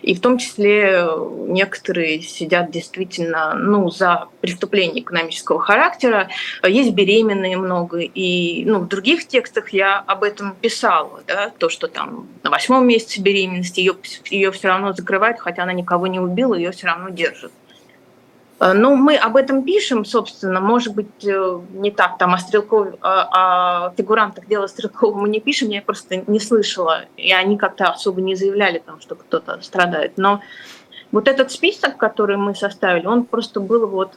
И 0.00 0.14
в 0.14 0.20
том 0.20 0.38
числе 0.38 0.92
э, 0.92 1.28
некоторые 1.48 2.22
сидят 2.22 2.70
действительно 2.70 3.54
ну, 3.54 3.90
за 3.90 4.28
преступление 4.40 5.02
экономического 5.02 5.60
характера. 5.60 6.28
Есть 6.66 6.92
беременные 6.92 7.56
много. 7.56 7.98
И 8.00 8.64
ну, 8.64 8.78
в 8.78 8.88
других 8.88 9.26
текстах 9.26 9.70
я 9.70 9.98
об 9.98 10.22
этом 10.22 10.54
писала. 10.54 11.22
Да, 11.26 11.50
то, 11.58 11.68
что 11.68 11.88
там 11.88 12.28
на 12.42 12.50
восьмом 12.50 12.86
месяце 12.86 13.20
беременности 13.20 13.80
ее, 13.80 13.94
ее 14.30 14.52
все 14.52 14.68
равно 14.68 14.92
закрывают, 14.92 15.40
хотя 15.40 15.64
она 15.64 15.72
никого 15.72 16.06
не 16.06 16.20
убила, 16.20 16.54
ее 16.54 16.70
все 16.70 16.86
равно 16.86 17.10
держат. 17.10 17.52
Э, 18.60 18.72
ну, 18.74 18.94
мы 18.94 19.16
об 19.16 19.36
этом 19.36 19.64
пишем, 19.64 20.04
собственно, 20.04 20.60
может 20.60 20.94
быть, 20.94 21.24
э, 21.24 21.60
не 21.72 21.90
так, 21.90 22.18
там 22.18 22.34
о 22.34 22.38
Стрелкове, 22.38 22.92
о 23.00 23.92
фигурантах 23.96 24.46
дела 24.46 24.66
Стрелкова 24.66 25.18
мы 25.18 25.28
не 25.28 25.40
пишем, 25.40 25.70
я 25.70 25.82
просто 25.82 26.22
не 26.26 26.38
слышала, 26.38 27.06
и 27.16 27.32
они 27.32 27.56
как-то 27.56 27.86
особо 27.86 28.20
не 28.20 28.34
заявляли, 28.34 28.78
там, 28.78 29.00
что 29.00 29.14
кто-то 29.14 29.58
страдает. 29.62 30.12
Но 30.18 30.40
вот 31.10 31.26
этот 31.26 31.50
список, 31.50 31.96
который 31.96 32.36
мы 32.36 32.54
составили, 32.54 33.06
он 33.06 33.24
просто 33.24 33.60
был 33.60 33.86
вот 33.88 34.12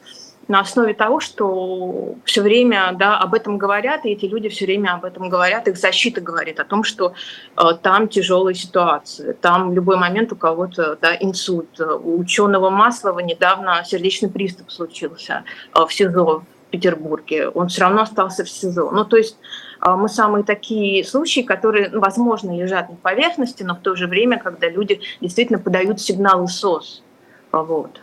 на 0.47 0.59
основе 0.59 0.93
того, 0.93 1.19
что 1.19 2.15
все 2.25 2.41
время 2.41 2.93
да, 2.97 3.17
об 3.17 3.33
этом 3.33 3.57
говорят, 3.57 4.05
и 4.05 4.11
эти 4.11 4.25
люди 4.25 4.49
все 4.49 4.65
время 4.65 4.95
об 4.95 5.05
этом 5.05 5.29
говорят, 5.29 5.67
их 5.67 5.77
защита 5.77 6.21
говорит 6.21 6.59
о 6.59 6.65
том, 6.65 6.83
что 6.83 7.13
э, 7.57 7.61
там 7.81 8.07
тяжелая 8.07 8.53
ситуация, 8.53 9.33
там 9.33 9.71
в 9.71 9.73
любой 9.73 9.97
момент 9.97 10.31
у 10.31 10.35
кого-то 10.35 10.97
да, 11.01 11.15
инсульт. 11.19 11.79
У 11.79 12.19
ученого 12.19 12.69
Маслова 12.69 13.19
недавно 13.19 13.83
сердечный 13.85 14.29
приступ 14.29 14.71
случился 14.71 15.43
э, 15.75 15.85
в 15.85 15.93
СИЗО 15.93 16.43
Петербурге, 16.73 17.49
он 17.49 17.67
все 17.67 17.81
равно 17.81 18.01
остался 18.01 18.43
в 18.43 18.49
СИЗО. 18.49 18.89
Ну, 18.89 19.05
то 19.05 19.15
есть 19.15 19.37
а, 19.79 19.95
мы 19.95 20.09
самые 20.09 20.43
такие 20.43 21.03
случаи, 21.05 21.41
которые, 21.41 21.89
ну, 21.89 21.99
возможно, 21.99 22.49
лежат 22.49 22.89
на 22.89 22.95
поверхности, 22.95 23.61
но 23.61 23.75
в 23.75 23.79
то 23.81 23.95
же 23.95 24.07
время, 24.07 24.39
когда 24.39 24.69
люди 24.69 24.99
действительно 25.21 25.59
подают 25.59 26.01
сигналы 26.01 26.47
СОС. 26.47 27.03
Вот. 27.51 28.01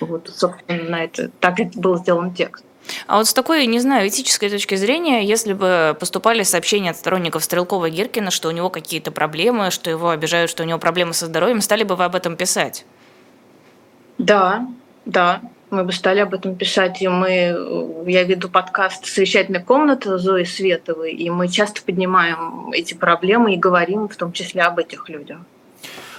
Вот, 0.00 0.30
собственно, 0.34 0.82
на 0.84 1.04
это, 1.04 1.30
так 1.40 1.56
был 1.74 1.96
сделан 1.98 2.34
текст. 2.34 2.64
А 3.06 3.18
вот 3.18 3.26
с 3.26 3.34
такой, 3.34 3.66
не 3.66 3.80
знаю, 3.80 4.08
этической 4.08 4.48
точки 4.50 4.74
зрения, 4.76 5.24
если 5.24 5.52
бы 5.52 5.96
поступали 5.98 6.42
сообщения 6.42 6.90
от 6.90 6.96
сторонников 6.96 7.44
Стрелкова 7.44 7.90
Гиркина, 7.90 8.30
что 8.30 8.48
у 8.48 8.52
него 8.52 8.70
какие-то 8.70 9.10
проблемы, 9.10 9.70
что 9.70 9.90
его 9.90 10.10
обижают, 10.10 10.50
что 10.50 10.62
у 10.62 10.66
него 10.66 10.78
проблемы 10.78 11.12
со 11.12 11.26
здоровьем, 11.26 11.60
стали 11.60 11.82
бы 11.82 11.96
вы 11.96 12.04
об 12.04 12.14
этом 12.14 12.36
писать? 12.36 12.84
Да, 14.18 14.66
да, 15.04 15.40
мы 15.70 15.84
бы 15.84 15.92
стали 15.92 16.20
об 16.20 16.32
этом 16.32 16.54
писать, 16.54 17.02
и 17.02 17.08
мы, 17.08 18.04
я 18.06 18.22
веду 18.22 18.48
подкаст 18.48 19.06
«Совещательная 19.06 19.62
комната» 19.62 20.16
Зои 20.18 20.44
Световой, 20.44 21.12
и 21.12 21.28
мы 21.28 21.48
часто 21.48 21.82
поднимаем 21.82 22.70
эти 22.72 22.94
проблемы 22.94 23.54
и 23.54 23.56
говорим 23.56 24.08
в 24.08 24.16
том 24.16 24.32
числе 24.32 24.62
об 24.62 24.78
этих 24.78 25.08
людях. 25.08 25.38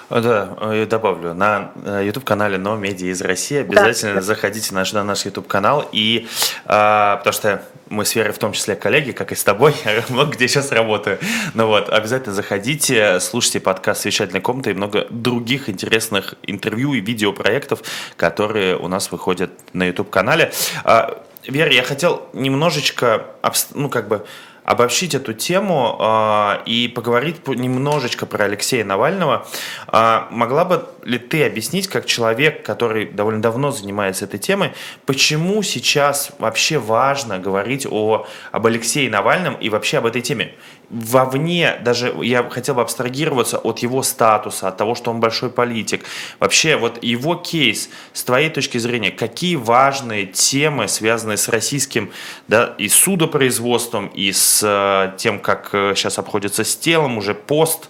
Да, 0.10 0.58
я 0.74 0.86
добавлю. 0.86 1.34
На 1.34 1.72
э, 1.84 2.04
YouTube-канале 2.06 2.58
«Но 2.58 2.78
медиа 2.78 3.12
из 3.12 3.22
России» 3.22 3.58
обязательно 3.58 4.16
да. 4.16 4.22
заходите 4.22 4.74
на, 4.74 4.84
на 4.94 5.04
наш 5.04 5.26
YouTube-канал. 5.26 5.88
И, 5.92 6.28
а, 6.66 7.18
потому 7.18 7.34
что 7.34 7.64
мы 7.90 8.06
с 8.06 8.16
Верой 8.16 8.32
в 8.32 8.38
том 8.38 8.54
числе 8.54 8.78
коллеги, 8.78 9.12
как 9.12 9.34
и 9.34 9.36
с 9.36 9.44
тобой, 9.44 9.76
много 10.10 10.32
где 10.32 10.48
сейчас 10.48 10.72
работаю. 10.72 11.20
Ну 11.54 11.68
вот, 11.68 11.90
обязательно 11.90 12.34
заходите, 12.34 13.20
слушайте 13.20 13.60
подкаст 13.60 14.02
«Совещательная 14.02 14.42
комната» 14.42 14.70
и 14.70 14.74
много 14.74 15.08
других 15.10 15.70
интересных 15.70 16.36
интервью 16.44 16.94
и 16.94 17.02
видеопроектов, 17.02 17.82
которые 18.16 18.78
у 18.78 18.88
нас 18.88 19.12
выходят 19.12 19.52
на 19.74 19.88
YouTube-канале. 19.88 20.54
А, 20.86 21.22
Вера, 21.44 21.72
я 21.72 21.84
хотел 21.84 22.28
немножечко, 22.34 23.26
ну, 23.74 23.90
как 23.90 24.08
бы, 24.08 24.26
обобщить 24.68 25.16
эту 25.16 25.34
тему 25.34 25.96
э, 25.98 26.64
и 26.66 26.90
поговорить 26.90 27.48
немножечко 27.48 28.26
про 28.26 28.44
Алексея 28.46 28.84
Навального. 28.84 29.48
Э, 29.88 30.24
могла 30.30 30.66
бы 30.66 30.90
ли 31.04 31.18
ты 31.18 31.46
объяснить, 31.46 31.88
как 31.88 32.06
человек, 32.06 32.66
который 32.66 33.06
довольно 33.06 33.42
давно 33.42 33.72
занимается 33.72 34.26
этой 34.26 34.40
темой, 34.40 34.74
почему 35.06 35.64
сейчас 35.64 36.32
вообще 36.38 36.80
важно 36.80 37.40
говорить 37.40 37.88
о, 37.90 38.28
об 38.52 38.66
Алексее 38.66 39.10
Навальном 39.10 39.56
и 39.56 39.70
вообще 39.70 40.00
об 40.00 40.06
этой 40.06 40.22
теме? 40.22 40.54
вовне, 40.90 41.78
даже 41.82 42.16
я 42.22 42.44
хотел 42.50 42.76
бы 42.76 42.82
абстрагироваться 42.82 43.58
от 43.58 43.80
его 43.80 44.04
статуса, 44.04 44.70
от 44.70 44.78
того, 44.78 44.96
что 44.96 45.12
он 45.12 45.20
большой 45.20 45.50
политик. 45.50 46.06
Вообще, 46.40 46.78
вот 46.78 47.04
его 47.04 47.36
кейс, 47.36 47.90
с 48.14 48.24
твоей 48.24 48.50
точки 48.50 48.78
зрения, 48.78 49.12
какие 49.12 49.56
важные 49.56 50.26
темы, 50.26 50.88
связанные 50.88 51.38
с 51.38 51.50
российским, 51.50 52.12
да, 52.48 52.74
и 52.78 52.88
судопроизводством, 52.88 54.08
и 54.08 54.32
с 54.32 54.57
э, 54.64 55.14
тем, 55.18 55.40
как 55.40 55.70
сейчас 55.72 56.18
э, 56.18 56.22
обходится 56.22 56.64
с 56.64 56.76
телом, 56.76 57.18
уже 57.18 57.34
пост 57.34 57.90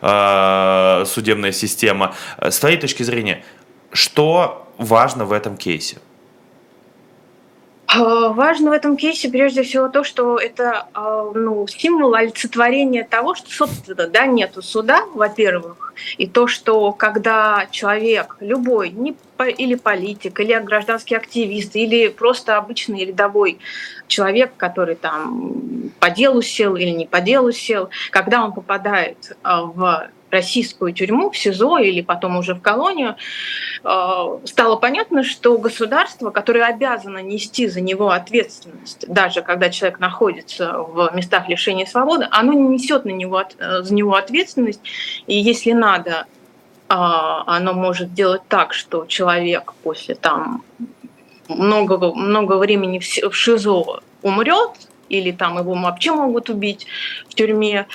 э, 0.00 1.04
судебная 1.06 1.52
система. 1.52 2.14
С 2.40 2.58
твоей 2.58 2.76
точки 2.76 3.02
зрения, 3.02 3.44
что 3.92 4.68
важно 4.78 5.24
в 5.24 5.32
этом 5.32 5.56
кейсе? 5.56 5.98
А, 7.90 8.28
важно 8.28 8.70
в 8.70 8.72
этом 8.74 8.98
кейсе 8.98 9.30
прежде 9.30 9.62
всего 9.62 9.88
то, 9.88 10.04
что 10.04 10.36
это 10.36 10.86
а, 10.92 11.32
ну, 11.34 11.66
символ 11.66 12.14
олицетворения 12.14 13.02
того, 13.02 13.34
что, 13.34 13.50
собственно, 13.50 14.06
да, 14.06 14.26
нету 14.26 14.60
суда, 14.60 15.04
во-первых, 15.14 15.94
и 16.18 16.26
то, 16.26 16.46
что 16.46 16.92
когда 16.92 17.66
человек, 17.70 18.36
любой, 18.40 18.90
не 18.90 19.16
или 19.56 19.74
политик, 19.76 20.38
или 20.40 20.52
гражданский 20.58 21.14
активист, 21.14 21.76
или 21.76 22.08
просто 22.08 22.58
обычный 22.58 23.06
рядовой 23.06 23.58
человек, 24.06 24.52
который 24.58 24.96
там 24.96 25.92
по 25.98 26.10
делу 26.10 26.42
сел 26.42 26.76
или 26.76 26.90
не 26.90 27.06
по 27.06 27.20
делу 27.20 27.52
сел, 27.52 27.88
когда 28.10 28.44
он 28.44 28.52
попадает 28.52 29.36
а, 29.42 29.62
в 29.62 30.08
российскую 30.30 30.92
тюрьму, 30.92 31.30
в 31.30 31.36
СИЗО 31.36 31.78
или 31.78 32.00
потом 32.00 32.36
уже 32.36 32.54
в 32.54 32.60
колонию, 32.60 33.16
э, 33.84 34.38
стало 34.44 34.76
понятно, 34.76 35.24
что 35.24 35.58
государство, 35.58 36.30
которое 36.30 36.64
обязано 36.64 37.18
нести 37.18 37.66
за 37.66 37.80
него 37.80 38.10
ответственность, 38.10 39.06
даже 39.08 39.42
когда 39.42 39.70
человек 39.70 40.00
находится 40.00 40.78
в 40.78 41.10
местах 41.14 41.48
лишения 41.48 41.86
свободы, 41.86 42.26
оно 42.30 42.52
не 42.52 42.68
несет 42.68 43.04
на 43.04 43.10
него, 43.10 43.42
э, 43.58 43.82
за 43.82 43.94
него 43.94 44.14
ответственность. 44.14 44.80
И 45.26 45.38
если 45.38 45.72
надо, 45.72 46.26
э, 46.88 46.94
оно 46.94 47.72
может 47.72 48.14
делать 48.14 48.42
так, 48.48 48.74
что 48.74 49.06
человек 49.06 49.72
после 49.82 50.14
там 50.14 50.62
много, 51.48 52.14
много 52.14 52.58
времени 52.58 52.98
в 52.98 53.34
ШИЗО 53.34 54.00
умрет, 54.22 54.72
или 55.08 55.32
там 55.32 55.58
его 55.58 55.74
вообще 55.74 56.12
могут 56.12 56.50
убить 56.50 56.86
в 57.28 57.34
тюрьме, 57.34 57.86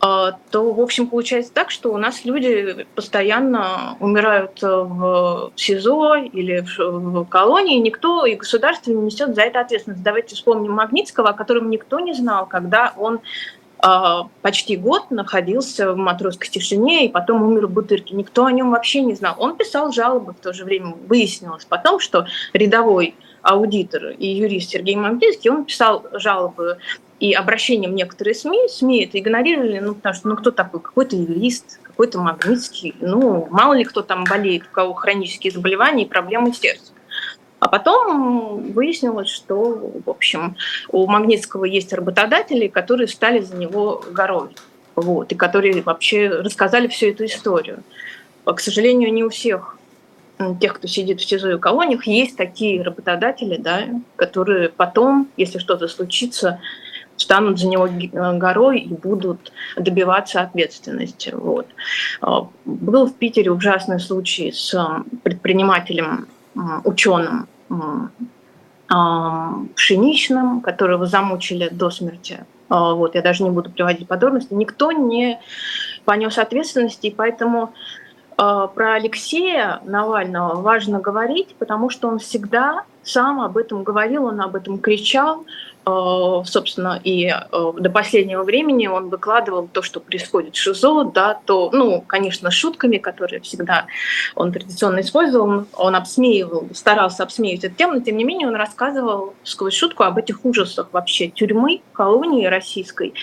то, 0.00 0.72
в 0.72 0.80
общем, 0.80 1.08
получается 1.08 1.52
так, 1.52 1.70
что 1.70 1.92
у 1.92 1.96
нас 1.96 2.24
люди 2.24 2.86
постоянно 2.94 3.96
умирают 3.98 4.62
в 4.62 5.52
СИЗО 5.56 6.16
или 6.16 6.64
в 6.78 7.24
колонии, 7.24 7.78
никто 7.78 8.24
и 8.24 8.36
государство 8.36 8.92
не 8.92 9.02
несет 9.02 9.34
за 9.34 9.42
это 9.42 9.60
ответственность. 9.60 10.02
Давайте 10.02 10.36
вспомним 10.36 10.72
Магнитского, 10.72 11.30
о 11.30 11.32
котором 11.32 11.68
никто 11.68 11.98
не 11.98 12.14
знал, 12.14 12.46
когда 12.46 12.92
он 12.96 13.20
а, 13.80 14.28
почти 14.42 14.76
год 14.76 15.10
находился 15.10 15.92
в 15.92 15.96
матросской 15.96 16.48
тишине 16.48 17.06
и 17.06 17.08
потом 17.08 17.42
умер 17.42 17.68
в 17.68 17.70
бутырке. 17.70 18.14
Никто 18.14 18.44
о 18.44 18.52
нем 18.52 18.72
вообще 18.72 19.02
не 19.02 19.14
знал. 19.14 19.36
Он 19.38 19.56
писал 19.56 19.92
жалобы 19.92 20.32
в 20.32 20.42
то 20.42 20.52
же 20.52 20.64
время. 20.64 20.96
Выяснилось 21.06 21.64
потом, 21.64 22.00
что 22.00 22.26
рядовой 22.52 23.14
аудитор 23.42 24.10
и 24.10 24.26
юрист 24.26 24.70
Сергей 24.70 24.96
Магнитский, 24.96 25.50
он 25.50 25.64
писал 25.64 26.06
жалобы 26.12 26.78
и 27.20 27.32
обращением 27.32 27.94
некоторые 27.94 28.34
СМИ, 28.34 28.68
СМИ 28.68 29.04
это 29.04 29.18
игнорировали, 29.18 29.80
ну, 29.80 29.94
потому 29.94 30.14
что, 30.14 30.28
ну, 30.28 30.36
кто 30.36 30.50
такой? 30.50 30.80
Какой-то 30.80 31.16
юрист, 31.16 31.80
какой-то 31.82 32.20
Магнитский, 32.20 32.94
ну, 33.00 33.48
мало 33.50 33.74
ли 33.74 33.84
кто 33.84 34.02
там 34.02 34.24
болеет, 34.24 34.62
у 34.70 34.70
кого 34.70 34.94
хронические 34.94 35.52
заболевания 35.52 36.04
и 36.04 36.08
проблемы 36.08 36.52
сердца. 36.52 36.92
А 37.58 37.68
потом 37.68 38.72
выяснилось, 38.72 39.28
что, 39.28 39.92
в 40.04 40.08
общем, 40.08 40.56
у 40.90 41.06
Магнитского 41.08 41.64
есть 41.64 41.92
работодатели, 41.92 42.68
которые 42.68 43.08
стали 43.08 43.40
за 43.40 43.56
него 43.56 44.04
горой, 44.12 44.50
вот, 44.94 45.32
и 45.32 45.34
которые 45.34 45.82
вообще 45.82 46.28
рассказали 46.28 46.86
всю 46.86 47.06
эту 47.06 47.24
историю. 47.24 47.82
К 48.44 48.60
сожалению, 48.60 49.12
не 49.12 49.24
у 49.24 49.28
всех 49.28 49.77
тех, 50.60 50.74
кто 50.74 50.86
сидит 50.86 51.20
в 51.20 51.28
СИЗО 51.28 51.52
и 51.52 51.58
колониях, 51.58 52.06
есть 52.06 52.36
такие 52.36 52.82
работодатели, 52.82 53.56
да, 53.56 53.84
которые 54.16 54.68
потом, 54.68 55.28
если 55.36 55.58
что-то 55.58 55.88
случится, 55.88 56.60
станут 57.16 57.58
за 57.58 57.66
него 57.66 57.88
э, 57.88 58.38
горой 58.38 58.80
и 58.80 58.94
будут 58.94 59.52
добиваться 59.76 60.40
ответственности. 60.40 61.30
Вот. 61.34 61.66
А, 62.20 62.48
был 62.64 63.06
в 63.06 63.14
Питере 63.14 63.50
ужасный 63.50 63.98
случай 63.98 64.52
с 64.52 64.72
э, 64.74 65.02
предпринимателем, 65.22 66.28
ученым 66.84 67.46
Пшеничным, 69.76 70.62
которого 70.62 71.06
замучили 71.06 71.68
до 71.68 71.90
смерти. 71.90 72.46
А, 72.68 72.94
вот, 72.94 73.14
я 73.14 73.22
даже 73.22 73.44
не 73.44 73.50
буду 73.50 73.70
приводить 73.70 74.08
подробности. 74.08 74.54
Никто 74.54 74.92
не 74.92 75.38
понес 76.04 76.38
ответственности, 76.38 77.08
и 77.08 77.14
поэтому 77.14 77.74
про 78.38 78.94
Алексея 78.94 79.80
Навального 79.84 80.60
важно 80.60 81.00
говорить, 81.00 81.56
потому 81.58 81.90
что 81.90 82.08
он 82.08 82.20
всегда 82.20 82.84
сам 83.02 83.40
об 83.40 83.56
этом 83.56 83.82
говорил, 83.82 84.26
он 84.26 84.40
об 84.40 84.54
этом 84.54 84.78
кричал, 84.78 85.44
Э, 85.88 86.42
собственно, 86.44 87.00
и 87.02 87.26
э, 87.28 87.72
до 87.78 87.90
последнего 87.90 88.42
времени 88.42 88.86
он 88.88 89.08
выкладывал 89.08 89.68
то, 89.68 89.80
что 89.80 90.00
происходит 90.00 90.54
в 90.54 90.58
ШИЗО, 90.58 91.04
да, 91.14 91.40
то, 91.46 91.70
ну, 91.72 92.02
конечно, 92.02 92.50
шутками, 92.50 92.98
которые 92.98 93.40
всегда 93.40 93.86
он 94.34 94.52
традиционно 94.52 95.00
использовал, 95.00 95.64
он 95.72 95.94
обсмеивал, 95.94 96.68
старался 96.74 97.22
обсмеивать 97.22 97.64
эту 97.64 97.74
тему, 97.74 97.94
но 97.94 98.00
тем 98.00 98.18
не 98.18 98.24
менее 98.24 98.48
он 98.48 98.56
рассказывал 98.56 99.34
сквозь 99.44 99.74
шутку 99.74 100.02
об 100.02 100.18
этих 100.18 100.44
ужасах 100.44 100.88
вообще 100.92 101.28
тюрьмы, 101.28 101.80
колонии 101.92 102.44
российской. 102.46 103.14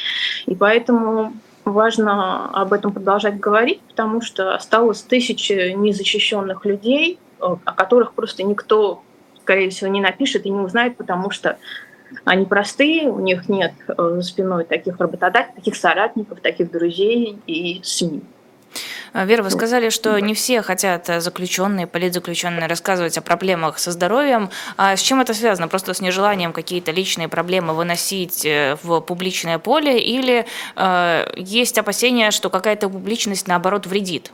И 0.47 0.55
поэтому 0.55 1.33
важно 1.65 2.49
об 2.51 2.73
этом 2.73 2.93
продолжать 2.93 3.39
говорить, 3.39 3.81
потому 3.81 4.21
что 4.21 4.55
осталось 4.55 5.01
тысячи 5.01 5.73
незащищенных 5.73 6.65
людей, 6.65 7.19
э, 7.39 7.43
о 7.43 7.73
которых 7.73 8.13
просто 8.13 8.43
никто, 8.43 9.01
скорее 9.41 9.69
всего, 9.69 9.89
не 9.89 10.01
напишет 10.01 10.45
и 10.45 10.49
не 10.49 10.59
узнает, 10.59 10.95
потому 10.97 11.31
что 11.31 11.57
они 12.23 12.45
простые, 12.45 13.09
у 13.09 13.19
них 13.19 13.49
нет 13.49 13.73
э, 13.87 13.93
за 13.97 14.21
спиной 14.21 14.63
таких 14.65 14.99
работодателей, 14.99 15.55
таких 15.55 15.75
соратников, 15.75 16.39
таких 16.39 16.71
друзей 16.71 17.39
и 17.47 17.81
СМИ. 17.83 18.21
А, 19.17 19.23
Вера, 19.23 19.43
вы 19.43 19.49
сказали, 19.49 19.89
что 19.91 20.19
не 20.19 20.33
все 20.33 20.61
хотят 20.61 21.09
э, 21.09 21.21
заключенные, 21.21 21.87
политзаключенные 21.87 22.67
рассказывать 22.67 23.17
о 23.17 23.21
проблемах 23.21 23.79
со 23.79 23.93
здоровьем. 23.93 24.49
А 24.75 24.97
с 24.97 24.99
чем 24.99 25.21
это 25.21 25.33
связано? 25.33 25.69
Просто 25.69 25.93
с 25.93 26.01
нежеланием 26.01 26.51
какие-то 26.51 26.91
личные 26.91 27.29
проблемы 27.29 27.73
выносить 27.73 28.45
э, 28.45 28.75
в 28.83 28.99
публичное 28.99 29.57
поле 29.57 30.01
или 30.01 30.45
э, 30.75 31.31
есть 31.37 31.77
опасения, 31.77 32.31
что 32.31 32.49
какая-то 32.49 32.89
публичность 32.89 33.47
наоборот 33.47 33.87
вредит? 33.87 34.33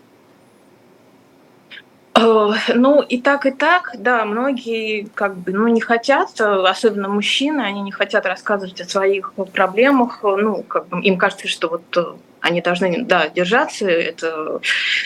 Э, 2.13 2.49
ну, 2.73 3.01
и 3.01 3.21
так, 3.21 3.45
и 3.45 3.51
так, 3.51 3.95
да, 3.97 4.25
многие 4.25 5.07
как 5.13 5.37
бы, 5.37 5.51
ну, 5.51 5.67
не 5.67 5.81
хотят, 5.81 6.39
особенно 6.39 7.07
мужчины, 7.07 7.61
они 7.61 7.81
не 7.81 7.91
хотят 7.91 8.25
рассказывать 8.25 8.81
о 8.81 8.85
своих 8.85 9.33
проблемах, 9.53 10.19
ну, 10.23 10.63
как 10.63 10.87
бы 10.87 11.01
им 11.01 11.17
кажется, 11.17 11.47
что 11.47 11.69
вот 11.69 11.97
э, 11.97 12.03
они 12.41 12.61
должны, 12.61 13.03
да, 13.03 13.29
держаться, 13.29 13.87
это 13.87 14.59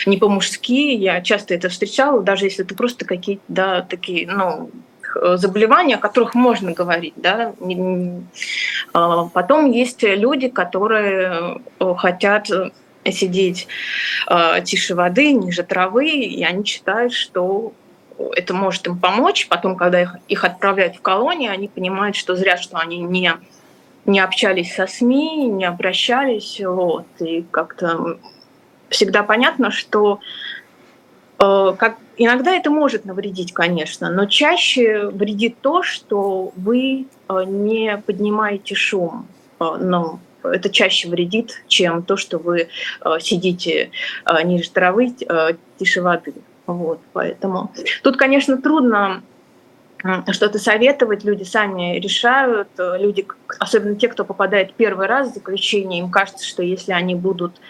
не 0.04 0.16
по-мужски, 0.16 0.94
я 0.94 1.20
часто 1.20 1.54
это 1.54 1.68
встречала, 1.68 2.22
даже 2.22 2.46
если 2.46 2.64
это 2.64 2.74
просто 2.74 3.04
какие-то, 3.04 3.44
да, 3.48 3.82
такие, 3.82 4.26
ну, 4.26 4.70
заболевания, 5.36 5.94
о 5.94 6.00
которых 6.00 6.34
можно 6.34 6.72
говорить, 6.72 7.14
да. 7.16 7.54
А 8.92 9.24
потом 9.26 9.70
есть 9.70 10.02
люди, 10.02 10.48
которые 10.48 11.60
э, 11.78 11.94
хотят 11.96 12.50
сидеть 13.12 13.68
э, 14.28 14.62
тише 14.64 14.94
воды, 14.94 15.32
ниже 15.32 15.62
травы, 15.62 16.08
и 16.08 16.44
они 16.44 16.64
считают, 16.64 17.12
что 17.12 17.72
это 18.18 18.54
может 18.54 18.86
им 18.86 18.98
помочь. 18.98 19.48
Потом, 19.48 19.76
когда 19.76 20.02
их, 20.02 20.16
их 20.28 20.44
отправляют 20.44 20.96
в 20.96 21.02
колонии, 21.02 21.48
они 21.48 21.68
понимают, 21.68 22.16
что 22.16 22.36
зря, 22.36 22.56
что 22.56 22.78
они 22.78 22.98
не, 22.98 23.32
не 24.04 24.20
общались 24.20 24.74
со 24.74 24.86
СМИ, 24.86 25.46
не 25.46 25.64
обращались. 25.64 26.60
Вот, 26.60 27.06
и 27.20 27.44
как-то 27.50 28.18
всегда 28.88 29.22
понятно, 29.22 29.70
что 29.70 30.20
э, 31.38 31.74
как, 31.78 31.96
иногда 32.16 32.54
это 32.54 32.70
может 32.70 33.04
навредить, 33.04 33.52
конечно, 33.52 34.10
но 34.10 34.26
чаще 34.26 35.08
вредит 35.08 35.56
то, 35.60 35.82
что 35.82 36.52
вы 36.56 37.06
э, 37.28 37.44
не 37.44 37.98
поднимаете 37.98 38.74
шум. 38.74 39.26
Э, 39.60 39.76
ну, 39.78 40.20
это 40.52 40.70
чаще 40.70 41.08
вредит, 41.08 41.62
чем 41.68 42.02
то, 42.02 42.16
что 42.16 42.38
вы 42.38 42.68
э, 43.04 43.18
сидите 43.20 43.90
э, 44.24 44.42
ниже 44.42 44.70
травы, 44.70 45.14
э, 45.28 45.50
тише 45.78 46.02
воды. 46.02 46.34
Вот, 46.66 47.00
поэтому 47.12 47.72
тут, 48.02 48.16
конечно, 48.16 48.60
трудно 48.60 49.22
что-то 50.30 50.58
советовать, 50.58 51.24
люди 51.24 51.42
сами 51.42 51.98
решают, 51.98 52.68
люди, 52.78 53.26
особенно 53.58 53.96
те, 53.96 54.08
кто 54.08 54.24
попадает 54.24 54.74
первый 54.74 55.06
раз 55.06 55.30
в 55.30 55.34
заключение, 55.34 56.00
им 56.00 56.10
кажется, 56.10 56.46
что 56.46 56.62
если 56.62 56.92
они 56.92 57.14
будут 57.14 57.60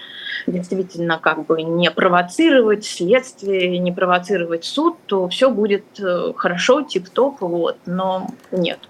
действительно 0.46 1.18
как 1.18 1.46
бы 1.46 1.62
не 1.62 1.90
провоцировать 1.90 2.84
следствие, 2.84 3.78
не 3.78 3.92
провоцировать 3.92 4.64
суд, 4.64 4.96
то 5.06 5.28
все 5.28 5.50
будет 5.50 5.84
хорошо, 6.36 6.82
тип-топ, 6.82 7.40
вот, 7.40 7.78
но 7.86 8.28
нет. 8.50 8.80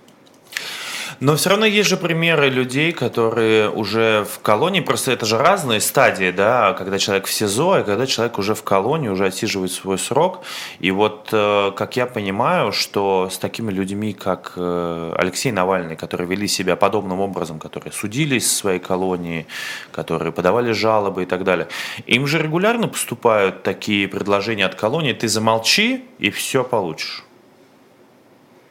Но 1.20 1.36
все 1.36 1.50
равно 1.50 1.64
есть 1.64 1.88
же 1.88 1.96
примеры 1.96 2.50
людей, 2.50 2.92
которые 2.92 3.70
уже 3.70 4.26
в 4.30 4.40
колонии, 4.40 4.80
просто 4.80 5.12
это 5.12 5.24
же 5.24 5.38
разные 5.38 5.80
стадии, 5.80 6.30
да, 6.30 6.74
когда 6.74 6.98
человек 6.98 7.26
в 7.26 7.32
СИЗО, 7.32 7.78
и 7.80 7.84
когда 7.84 8.06
человек 8.06 8.38
уже 8.38 8.54
в 8.54 8.62
колонии, 8.62 9.08
уже 9.08 9.26
отсиживает 9.26 9.72
свой 9.72 9.98
срок. 9.98 10.42
И 10.78 10.90
вот, 10.90 11.30
э, 11.32 11.72
как 11.74 11.96
я 11.96 12.06
понимаю, 12.06 12.72
что 12.72 13.28
с 13.30 13.38
такими 13.38 13.72
людьми, 13.72 14.12
как 14.12 14.52
э, 14.56 15.14
Алексей 15.16 15.52
Навальный, 15.52 15.96
которые 15.96 16.28
вели 16.28 16.48
себя 16.48 16.76
подобным 16.76 17.20
образом, 17.20 17.58
которые 17.58 17.92
судились 17.92 18.44
в 18.44 18.52
своей 18.52 18.78
колонии, 18.78 19.46
которые 19.92 20.32
подавали 20.32 20.72
жалобы 20.72 21.22
и 21.22 21.26
так 21.26 21.44
далее, 21.44 21.68
им 22.06 22.26
же 22.26 22.38
регулярно 22.42 22.88
поступают 22.88 23.62
такие 23.62 24.06
предложения 24.06 24.66
от 24.66 24.74
колонии, 24.74 25.14
ты 25.14 25.28
замолчи, 25.28 26.04
и 26.18 26.30
все 26.30 26.62
получишь. 26.62 27.25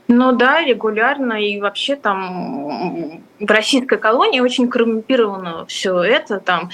Ну 0.07 0.31
да, 0.33 0.61
регулярно. 0.61 1.33
И 1.33 1.59
вообще 1.59 1.95
там 1.95 3.21
в 3.39 3.49
российской 3.49 3.97
колонии 3.97 4.39
очень 4.39 4.69
коррумпировано 4.69 5.65
все 5.65 5.99
это. 6.03 6.39
Там 6.39 6.69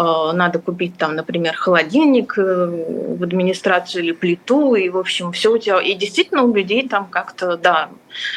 надо 0.00 0.60
купить 0.60 0.96
там, 0.96 1.16
например, 1.16 1.54
холодильник 1.54 2.38
э, 2.38 3.16
в 3.18 3.22
администрацию 3.22 4.04
или 4.04 4.12
плиту, 4.12 4.74
и, 4.74 4.88
в 4.88 4.96
общем, 4.96 5.32
все 5.32 5.52
у 5.52 5.58
тебя. 5.58 5.80
И 5.80 5.94
действительно 5.94 6.42
у 6.44 6.54
людей 6.54 6.88
там 6.88 7.06
как-то, 7.06 7.56
да, 7.56 7.90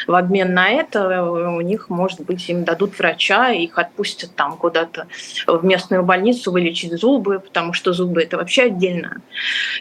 в 0.06 0.14
обмен 0.14 0.54
на 0.54 0.70
это 0.70 1.22
у 1.22 1.60
них, 1.60 1.88
может 1.88 2.20
быть, 2.20 2.48
им 2.48 2.64
дадут 2.64 2.98
врача, 2.98 3.50
их 3.50 3.78
отпустят 3.78 4.34
там 4.34 4.56
куда-то 4.56 5.06
в 5.46 5.64
местную 5.64 6.02
больницу 6.02 6.50
вылечить 6.50 6.92
зубы, 6.92 7.40
потому 7.40 7.72
что 7.72 7.92
зубы– 7.92 8.22
это 8.24 8.36
вообще 8.36 8.64
отдельная 8.64 9.18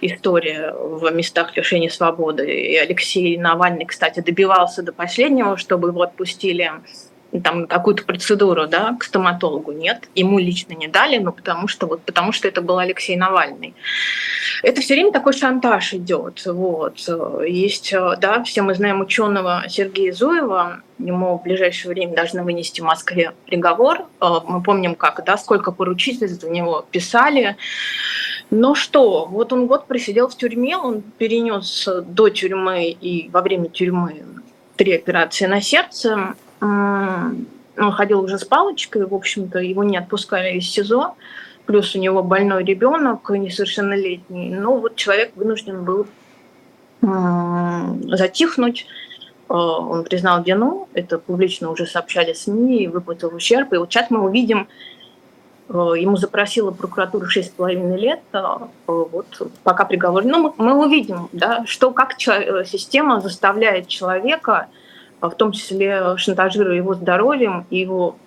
история 0.02 0.74
в 0.74 1.10
местах 1.12 1.56
лишения 1.58 1.90
свободы. 1.90 2.46
И 2.52 2.76
Алексей 2.78 3.38
Навальный, 3.38 3.86
кстати, 3.86 4.20
добивался 4.20 4.84
до 4.84 4.92
последнего, 4.92 5.58
чтобы 5.58 5.90
его 5.90 6.04
отпустили 6.04 6.72
там 7.44 7.68
какую-то 7.68 8.04
процедуру, 8.04 8.68
да, 8.68 8.96
к 9.00 9.04
стоматологу 9.04 9.72
нет, 9.72 10.10
ему 10.16 10.38
лично 10.38 10.74
не 10.74 10.88
дали, 10.88 11.18
но 11.18 11.32
потому 11.32 11.68
что 11.68 11.88
вот 11.88 12.02
потому 12.02 12.32
что 12.32 12.48
это 12.48 12.62
был 12.62 12.78
Алексей 12.78 13.16
Навальный. 13.16 13.74
Это 14.64 14.82
все 14.82 14.96
время 14.96 15.12
такой 15.12 15.34
шантаж 15.34 15.94
идет, 15.94 16.44
вот. 16.46 17.00
Есть, 17.48 17.94
да, 18.20 18.44
все 18.44 18.62
мы 18.62 18.76
знаем 18.76 19.02
ученого 19.02 19.64
Сергея 19.70 20.12
Зуева, 20.12 20.82
ему 21.00 21.38
в 21.38 21.44
ближайшее 21.44 21.90
время 21.94 22.16
должны 22.16 22.44
вынести 22.44 22.82
в 22.82 22.84
Москве 22.86 23.34
приговор. 23.46 24.06
Мы 24.20 24.62
помним, 24.62 24.96
как, 24.96 25.24
да, 25.26 25.38
сколько 25.38 25.72
поручительств 25.72 26.42
за 26.42 26.50
него 26.50 26.86
писали. 26.92 27.56
Но 28.50 28.76
что, 28.76 29.26
вот 29.26 29.54
он 29.54 29.68
год 29.68 29.88
просидел 29.88 30.28
в 30.28 30.36
тюрьме, 30.36 30.76
он 30.78 31.02
перенес 31.02 31.88
до 32.06 32.30
тюрьмы 32.30 32.90
и 32.90 33.30
во 33.30 33.42
время 33.42 33.70
тюрьмы 33.70 34.24
три 34.76 34.94
операции 34.94 35.46
на 35.46 35.62
сердце, 35.62 36.36
он 36.62 37.92
ходил 37.94 38.22
уже 38.22 38.38
с 38.38 38.46
палочкой, 38.46 39.06
в 39.06 39.16
общем-то, 39.16 39.60
его 39.60 39.84
не 39.84 39.98
отпускали 39.98 40.58
из 40.58 40.70
СИЗО, 40.70 41.16
плюс 41.66 41.96
у 41.96 42.00
него 42.00 42.22
больной 42.22 42.64
ребенок, 42.64 43.30
несовершеннолетний. 43.30 44.50
Но 44.50 44.78
вот 44.78 44.96
человек 44.96 45.32
вынужден 45.36 45.84
был 45.84 46.08
затихнуть, 47.02 48.86
э, 49.50 49.54
он 49.54 50.04
признал 50.04 50.44
вину, 50.44 50.88
это 50.94 51.18
публично 51.18 51.72
уже 51.72 51.88
сообщали 51.88 52.34
СМИ, 52.34 52.88
выплатил 52.88 53.34
ущерб. 53.34 53.74
И 53.74 53.78
вот 53.78 53.92
сейчас 53.92 54.12
мы 54.12 54.22
увидим, 54.22 54.68
э, 55.70 55.74
ему 55.74 56.18
запросила 56.18 56.70
прокуратура 56.70 57.26
6,5 57.28 57.98
лет, 57.98 58.22
э, 58.34 58.44
вот 58.86 59.52
пока 59.64 59.86
приговор. 59.86 60.24
Ну, 60.26 60.44
мы, 60.44 60.54
мы 60.64 60.86
увидим, 60.86 61.28
да, 61.32 61.66
что, 61.66 61.90
как 61.92 62.20
система 62.20 63.20
заставляет 63.20 63.88
человека 63.88 64.54
а 64.54 64.68
в 65.30 65.36
том 65.36 65.52
числе 65.52 66.18
шантажируя 66.18 66.76
его 66.76 66.96
здоровьем 66.96 67.66
и 67.70 67.78
его 67.80 68.18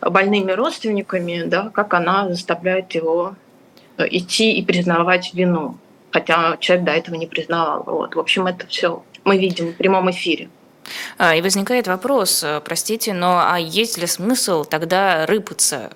больными 0.00 0.52
родственниками, 0.52 1.44
да, 1.46 1.70
как 1.72 1.94
она 1.94 2.28
заставляет 2.28 2.92
его 2.92 3.36
э, 3.96 4.06
идти 4.10 4.52
и 4.52 4.64
признавать 4.64 5.32
вину, 5.34 5.78
хотя 6.10 6.56
человек 6.58 6.84
до 6.84 6.92
этого 6.92 7.14
не 7.14 7.26
признавал. 7.26 7.84
Вот. 7.86 8.14
В 8.14 8.20
общем, 8.20 8.46
это 8.46 8.66
все 8.66 9.02
мы 9.24 9.38
видим 9.38 9.72
в 9.72 9.76
прямом 9.76 10.10
эфире. 10.10 10.48
А, 11.18 11.34
и 11.34 11.42
возникает 11.42 11.86
вопрос, 11.86 12.42
э, 12.42 12.60
простите, 12.64 13.12
но 13.12 13.42
а 13.44 13.58
есть 13.58 13.98
ли 13.98 14.06
смысл 14.06 14.64
тогда 14.64 15.26
рыпаться? 15.26 15.90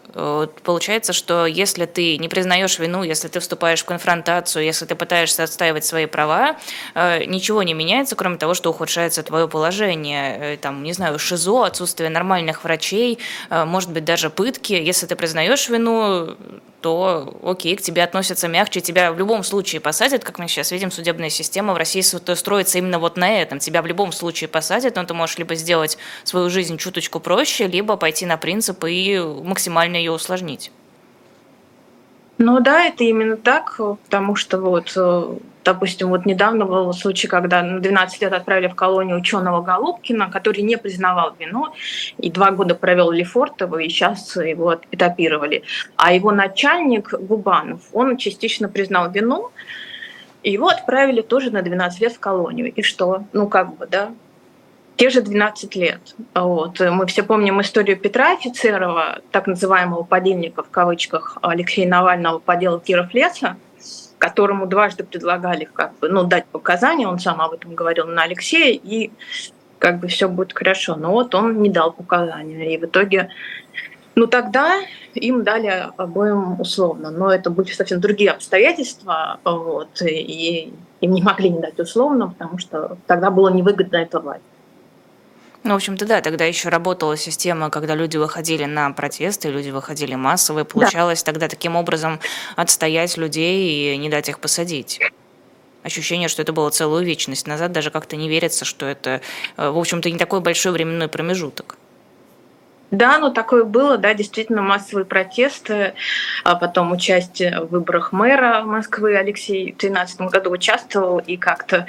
Получается, 0.65 1.13
что 1.13 1.47
если 1.47 1.87
ты 1.87 2.19
не 2.19 2.29
признаешь 2.29 2.79
вину, 2.79 3.03
если 3.03 3.29
ты 3.29 3.41
вступаешь 3.41 3.83
в 3.83 3.85
конфронтацию, 3.85 4.65
если 4.65 4.85
ты 4.85 4.95
пытаешься 4.95 5.45
отстаивать 5.45 5.85
свои 5.85 6.07
права, 6.07 6.57
э, 6.95 7.25
ничего 7.25 7.63
не 7.63 7.75
меняется, 7.75 8.17
кроме 8.17 8.37
того, 8.37 8.55
что 8.55 8.71
ухудшается 8.71 9.23
твое 9.23 9.49
положение. 9.49 10.55
Э, 10.55 10.57
там, 10.57 10.83
не 10.83 10.93
знаю, 10.93 11.19
ШИЗО, 11.19 11.65
отсутствие 11.65 12.11
нормальных 12.11 12.65
врачей, 12.65 13.19
может 13.51 13.91
быть, 13.91 14.05
даже 14.05 14.31
пытки. 14.31 14.73
Если 14.73 15.07
ты 15.07 15.17
признаешь 15.17 15.69
вину, 15.69 16.37
то 16.81 17.39
окей, 17.43 17.77
к 17.77 17.83
тебе 17.83 18.05
относятся 18.05 18.47
мягче, 18.49 18.81
тебя 18.81 19.13
в 19.13 19.19
любом 19.19 19.43
случае 19.43 19.81
посадят, 19.81 20.25
как 20.25 20.39
мы 20.39 20.47
сейчас 20.49 20.71
видим, 20.71 20.91
судебная 20.91 21.31
система 21.31 21.75
в 21.75 21.77
России 21.77 22.01
строится 22.01 22.79
именно 22.79 22.99
вот 22.99 23.17
на 23.17 23.43
этом. 23.43 23.59
Тебя 23.59 23.83
в 23.83 23.87
любом 23.87 24.13
случае 24.13 24.49
посадят, 24.49 24.78
но 24.85 25.05
ты 25.05 25.15
можешь 25.15 25.39
либо 25.39 25.55
сделать 25.55 25.99
свою 26.25 26.51
жизнь 26.51 26.77
чуточку 26.79 27.21
проще, 27.21 27.67
либо 27.67 27.97
пойти 27.97 28.27
на 28.27 28.37
принцип 28.37 28.85
и 28.85 29.19
максимально 29.43 29.97
ее 29.97 30.13
усложнить. 30.13 30.71
Ну 32.39 32.61
да, 32.61 32.85
это 32.85 33.03
именно 33.03 33.37
так, 33.37 33.81
потому 34.05 34.37
что 34.37 34.59
вот 34.59 34.93
э, 34.95 35.39
Допустим, 35.69 36.09
вот 36.09 36.25
недавно 36.25 36.65
был 36.65 36.91
случай, 36.95 37.29
когда 37.29 37.63
на 37.63 37.79
12 37.79 38.23
лет 38.23 38.33
отправили 38.33 38.69
в 38.69 38.75
колонию 38.75 39.19
ученого 39.19 39.61
Голубкина, 39.61 40.31
который 40.31 40.63
не 40.63 40.79
признавал 40.79 41.35
вину, 41.39 41.67
и 42.17 42.31
два 42.31 42.53
года 42.53 42.75
провел 42.75 43.11
Лефортово, 43.11 43.77
и 43.81 43.91
сейчас 43.91 44.35
его 44.37 44.81
этапировали. 44.91 45.65
А 45.97 46.15
его 46.15 46.33
начальник 46.33 47.13
Губанов, 47.13 47.83
он 47.93 48.17
частично 48.17 48.71
признал 48.71 49.11
вину, 49.11 49.51
и 50.43 50.53
его 50.53 50.69
отправили 50.69 51.21
тоже 51.21 51.51
на 51.51 51.61
12 51.61 52.01
лет 52.01 52.15
в 52.15 52.19
колонию. 52.19 52.73
И 52.73 52.81
что? 52.81 53.25
Ну, 53.35 53.47
как 53.47 53.77
бы, 53.77 53.87
да, 53.87 54.11
те 54.99 55.11
же 55.11 55.23
12 55.23 55.77
лет. 55.77 56.01
Вот. 56.35 56.81
Мы 56.81 57.07
все 57.07 57.23
помним 57.23 57.61
историю 57.61 57.97
Петра 57.97 58.33
Офицерова, 58.33 59.21
так 59.31 59.47
называемого 59.47 60.03
подельника 60.03 60.65
в 60.65 60.71
кавычках 60.71 61.39
Алексея 61.41 61.89
Навального 61.89 62.41
по 62.41 62.57
делу 62.57 62.81
Киров 62.81 63.15
леса, 63.15 63.57
которому 64.19 64.67
дважды 64.67 65.05
предлагали 65.05 65.69
как 65.73 65.97
бы, 66.01 66.09
ну, 66.09 66.25
дать 66.25 66.47
показания, 66.47 67.07
он 67.07 67.21
сам 67.21 67.41
об 67.41 67.53
этом 67.53 67.77
говорил 67.77 68.09
на 68.09 68.25
Алексея, 68.25 68.73
и 68.83 69.13
как 69.79 70.01
бы 70.01 70.09
все 70.09 70.29
будет 70.29 70.53
хорошо. 70.53 70.97
Но 70.97 71.13
вот 71.13 71.33
он 71.37 71.63
не 71.63 71.71
дал 71.71 71.93
показания. 71.93 72.75
И 72.75 72.79
в 72.79 72.85
итоге, 72.85 73.29
ну 74.17 74.27
тогда 74.27 74.81
им 75.15 75.45
дали 75.45 75.87
обоим 75.97 76.61
условно. 76.61 77.13
Но 77.13 77.33
это 77.33 77.51
были 77.51 77.71
совсем 77.71 78.01
другие 78.01 78.33
обстоятельства. 78.33 79.39
Вот, 79.45 80.03
и 80.03 80.75
им 81.01 81.13
не 81.13 81.23
могли 81.23 81.51
не 81.51 81.61
дать 81.61 81.79
условно, 81.79 82.35
потому 82.37 82.59
что 82.59 82.99
тогда 83.07 83.31
было 83.31 83.49
невыгодно 83.51 83.99
это 83.99 84.19
власть. 84.19 84.43
Ну, 85.69 85.75
в 85.75 85.77
общем-то, 85.77 86.07
да, 86.07 86.23
тогда 86.23 86.47
еще 86.47 86.71
работала 86.71 87.15
система, 87.19 87.69
когда 87.69 87.95
люди 87.95 88.17
выходили 88.17 88.65
на 88.65 88.91
протесты, 88.91 89.51
люди 89.51 89.69
выходили 89.69 90.15
массово, 90.15 90.61
и 90.61 90.65
получалось 90.65 91.23
да. 91.23 91.31
тогда 91.31 91.47
таким 91.47 91.77
образом 91.77 92.21
отстоять 92.57 93.19
людей 93.19 93.93
и 93.93 93.99
не 93.99 94.09
дать 94.09 94.31
их 94.31 94.39
посадить. 94.39 94.99
Ощущение, 95.83 96.29
что 96.29 96.41
это 96.41 96.55
было 96.55 96.71
целую 96.71 97.05
вечность 97.05 97.47
назад, 97.47 97.73
даже 97.73 97.91
как-то 97.91 98.17
не 98.17 98.31
верится, 98.31 98.65
что 98.65 98.87
это, 98.87 99.21
э, 99.59 99.69
в 99.69 99.77
общем-то, 99.77 100.11
не 100.11 100.17
такой 100.17 100.41
большой 100.41 100.73
временной 100.73 101.09
промежуток. 101.09 101.77
Да, 102.91 103.19
ну 103.19 103.31
такое 103.31 103.65
было, 103.65 103.99
да, 103.99 104.15
действительно 104.15 104.63
массовые 104.63 105.05
протесты, 105.05 105.93
а 106.45 106.55
потом 106.55 106.93
участие 106.93 107.61
в 107.61 107.67
выборах 107.67 108.13
мэра 108.13 108.63
Москвы. 108.63 109.17
Алексей 109.19 109.65
в 109.73 109.77
2013 109.77 110.21
году 110.23 110.51
участвовал, 110.51 111.19
и 111.19 111.37
как-то 111.37 111.87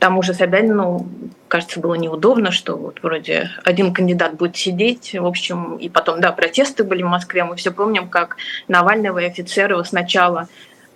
там 0.00 0.16
уже 0.16 0.32
Собянину, 0.32 1.06
кажется, 1.46 1.78
было 1.78 1.94
неудобно, 1.94 2.50
что 2.50 2.74
вот 2.74 3.02
вроде 3.02 3.50
один 3.64 3.92
кандидат 3.92 4.34
будет 4.34 4.56
сидеть. 4.56 5.14
В 5.14 5.26
общем, 5.26 5.76
и 5.76 5.88
потом, 5.90 6.20
да, 6.20 6.32
протесты 6.32 6.84
были 6.84 7.02
в 7.02 7.08
Москве. 7.08 7.44
Мы 7.44 7.54
все 7.56 7.70
помним, 7.70 8.08
как 8.08 8.38
Навального 8.66 9.18
и 9.18 9.26
офицеры 9.26 9.74
его 9.74 9.84
сначала 9.84 10.48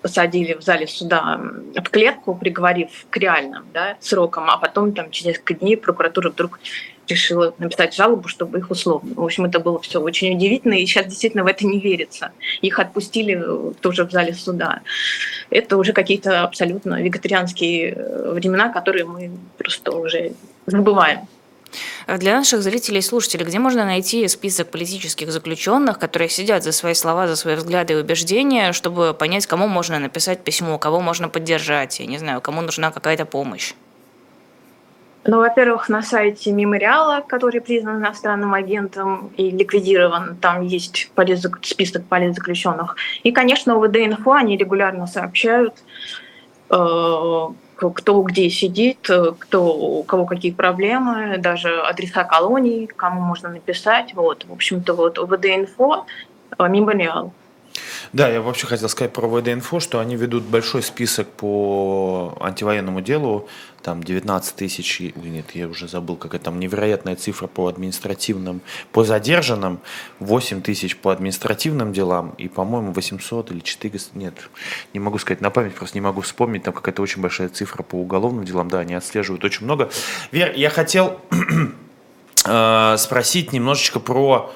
посадили 0.04 0.52
в 0.52 0.60
зале 0.60 0.86
суда 0.86 1.40
в 1.74 1.88
клетку, 1.88 2.34
приговорив 2.34 2.90
к 3.08 3.16
реальным 3.16 3.64
да, 3.72 3.96
срокам, 4.00 4.50
а 4.50 4.58
потом 4.58 4.92
там 4.92 5.10
через 5.10 5.28
несколько 5.28 5.54
дней 5.54 5.78
прокуратура 5.78 6.28
вдруг 6.28 6.60
решила 7.08 7.54
написать 7.56 7.94
жалобу, 7.94 8.28
чтобы 8.28 8.58
их 8.58 8.70
условно. 8.70 9.14
В 9.14 9.24
общем, 9.24 9.46
это 9.46 9.60
было 9.60 9.80
все 9.80 10.02
очень 10.02 10.36
удивительно, 10.36 10.74
и 10.74 10.84
сейчас 10.84 11.06
действительно 11.06 11.42
в 11.42 11.46
это 11.46 11.64
не 11.66 11.80
верится. 11.80 12.32
Их 12.60 12.78
отпустили 12.78 13.42
тоже 13.80 14.04
в 14.04 14.10
зале 14.10 14.34
суда. 14.34 14.82
Это 15.48 15.78
уже 15.78 15.94
какие-то 15.94 16.42
абсолютно 16.42 17.00
вегетарианские 17.00 17.92
э, 17.92 18.32
времена, 18.32 18.68
которые 18.68 19.06
мы 19.06 19.30
просто 19.56 19.90
уже 19.90 20.32
забываем. 20.66 21.20
Для 22.06 22.36
наших 22.36 22.62
зрителей 22.62 22.98
и 22.98 23.02
слушателей, 23.02 23.46
где 23.46 23.58
можно 23.58 23.84
найти 23.84 24.26
список 24.28 24.70
политических 24.70 25.30
заключенных, 25.30 25.98
которые 25.98 26.28
сидят 26.28 26.62
за 26.62 26.72
свои 26.72 26.94
слова, 26.94 27.26
за 27.26 27.36
свои 27.36 27.54
взгляды 27.56 27.94
и 27.94 27.96
убеждения, 27.96 28.72
чтобы 28.72 29.14
понять, 29.14 29.46
кому 29.46 29.68
можно 29.68 29.98
написать 29.98 30.44
письмо, 30.44 30.78
кого 30.78 31.00
можно 31.00 31.28
поддержать, 31.28 32.00
я 32.00 32.06
не 32.06 32.18
знаю, 32.18 32.40
кому 32.40 32.60
нужна 32.60 32.90
какая-то 32.90 33.24
помощь? 33.24 33.74
Ну, 35.26 35.38
во-первых, 35.38 35.88
на 35.88 36.02
сайте 36.02 36.52
мемориала, 36.52 37.22
который 37.26 37.62
признан 37.62 37.98
иностранным 37.98 38.52
агентом 38.52 39.30
и 39.38 39.50
ликвидирован, 39.50 40.36
там 40.36 40.60
есть 40.60 41.10
список 41.62 42.04
политзаключенных. 42.04 42.96
И, 43.22 43.32
конечно, 43.32 43.76
УВД-инфо, 43.76 44.32
они 44.32 44.58
регулярно 44.58 45.06
сообщают, 45.06 45.74
э, 46.68 47.46
кто 47.90 48.20
где 48.22 48.50
сидит, 48.50 49.08
кто, 49.38 49.76
у 49.76 50.02
кого 50.02 50.26
какие 50.26 50.52
проблемы, 50.52 51.38
даже 51.38 51.80
адреса 51.80 52.24
колоний, 52.24 52.86
кому 52.86 53.20
можно 53.20 53.48
написать. 53.50 54.14
Вот, 54.14 54.44
в 54.44 54.52
общем-то, 54.52 54.94
вот 54.94 55.18
УВД-инфо, 55.18 56.06
э, 56.58 56.68
мемориал. 56.68 57.32
Да, 58.14 58.28
я 58.28 58.40
вообще 58.40 58.68
хотел 58.68 58.88
сказать 58.88 59.12
про 59.12 59.26
ВД-инфо, 59.26 59.80
что 59.80 59.98
они 59.98 60.14
ведут 60.14 60.44
большой 60.44 60.84
список 60.84 61.26
по 61.26 62.38
антивоенному 62.40 63.00
делу, 63.00 63.48
там 63.82 64.04
19 64.04 64.54
тысяч, 64.54 65.00
нет, 65.16 65.46
я 65.54 65.66
уже 65.66 65.88
забыл, 65.88 66.14
какая 66.14 66.40
там 66.40 66.60
невероятная 66.60 67.16
цифра 67.16 67.48
по 67.48 67.66
административным, 67.66 68.60
по 68.92 69.02
задержанным, 69.02 69.80
8 70.20 70.62
тысяч 70.62 70.96
по 70.96 71.10
административным 71.10 71.92
делам, 71.92 72.36
и, 72.38 72.46
по-моему, 72.46 72.92
800 72.92 73.50
или 73.50 73.58
400, 73.58 74.16
нет, 74.16 74.48
не 74.92 75.00
могу 75.00 75.18
сказать 75.18 75.40
на 75.40 75.50
память, 75.50 75.74
просто 75.74 75.98
не 75.98 76.02
могу 76.02 76.20
вспомнить, 76.20 76.62
там 76.62 76.72
какая-то 76.72 77.02
очень 77.02 77.20
большая 77.20 77.48
цифра 77.48 77.82
по 77.82 77.96
уголовным 77.96 78.44
делам, 78.44 78.68
да, 78.68 78.78
они 78.78 78.94
отслеживают 78.94 79.42
очень 79.42 79.64
много. 79.64 79.90
Вер, 80.30 80.52
я 80.54 80.70
хотел 80.70 81.20
э, 82.46 82.96
спросить 82.96 83.52
немножечко 83.52 83.98
про 83.98 84.54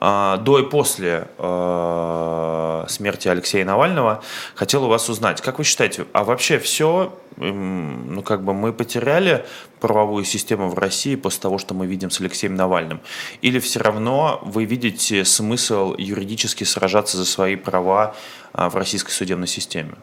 до 0.00 0.58
и 0.58 0.68
после 0.68 1.28
э, 1.38 2.84
смерти 2.88 3.28
Алексея 3.28 3.64
Навального. 3.64 4.22
Хотел 4.54 4.84
у 4.84 4.88
вас 4.88 5.08
узнать, 5.08 5.40
как 5.40 5.58
вы 5.58 5.64
считаете, 5.64 6.06
а 6.12 6.24
вообще 6.24 6.58
все, 6.58 7.16
ну 7.36 8.22
как 8.22 8.42
бы 8.42 8.54
мы 8.54 8.72
потеряли 8.72 9.46
правовую 9.80 10.24
систему 10.24 10.68
в 10.68 10.78
России 10.78 11.14
после 11.14 11.42
того, 11.42 11.58
что 11.58 11.74
мы 11.74 11.86
видим 11.86 12.10
с 12.10 12.20
Алексеем 12.20 12.54
Навальным? 12.54 13.00
Или 13.40 13.58
все 13.60 13.80
равно 13.80 14.40
вы 14.42 14.64
видите 14.64 15.24
смысл 15.24 15.94
юридически 15.96 16.64
сражаться 16.64 17.16
за 17.16 17.24
свои 17.24 17.56
права 17.56 18.14
в 18.52 18.74
российской 18.76 19.12
судебной 19.12 19.48
системе? 19.48 19.94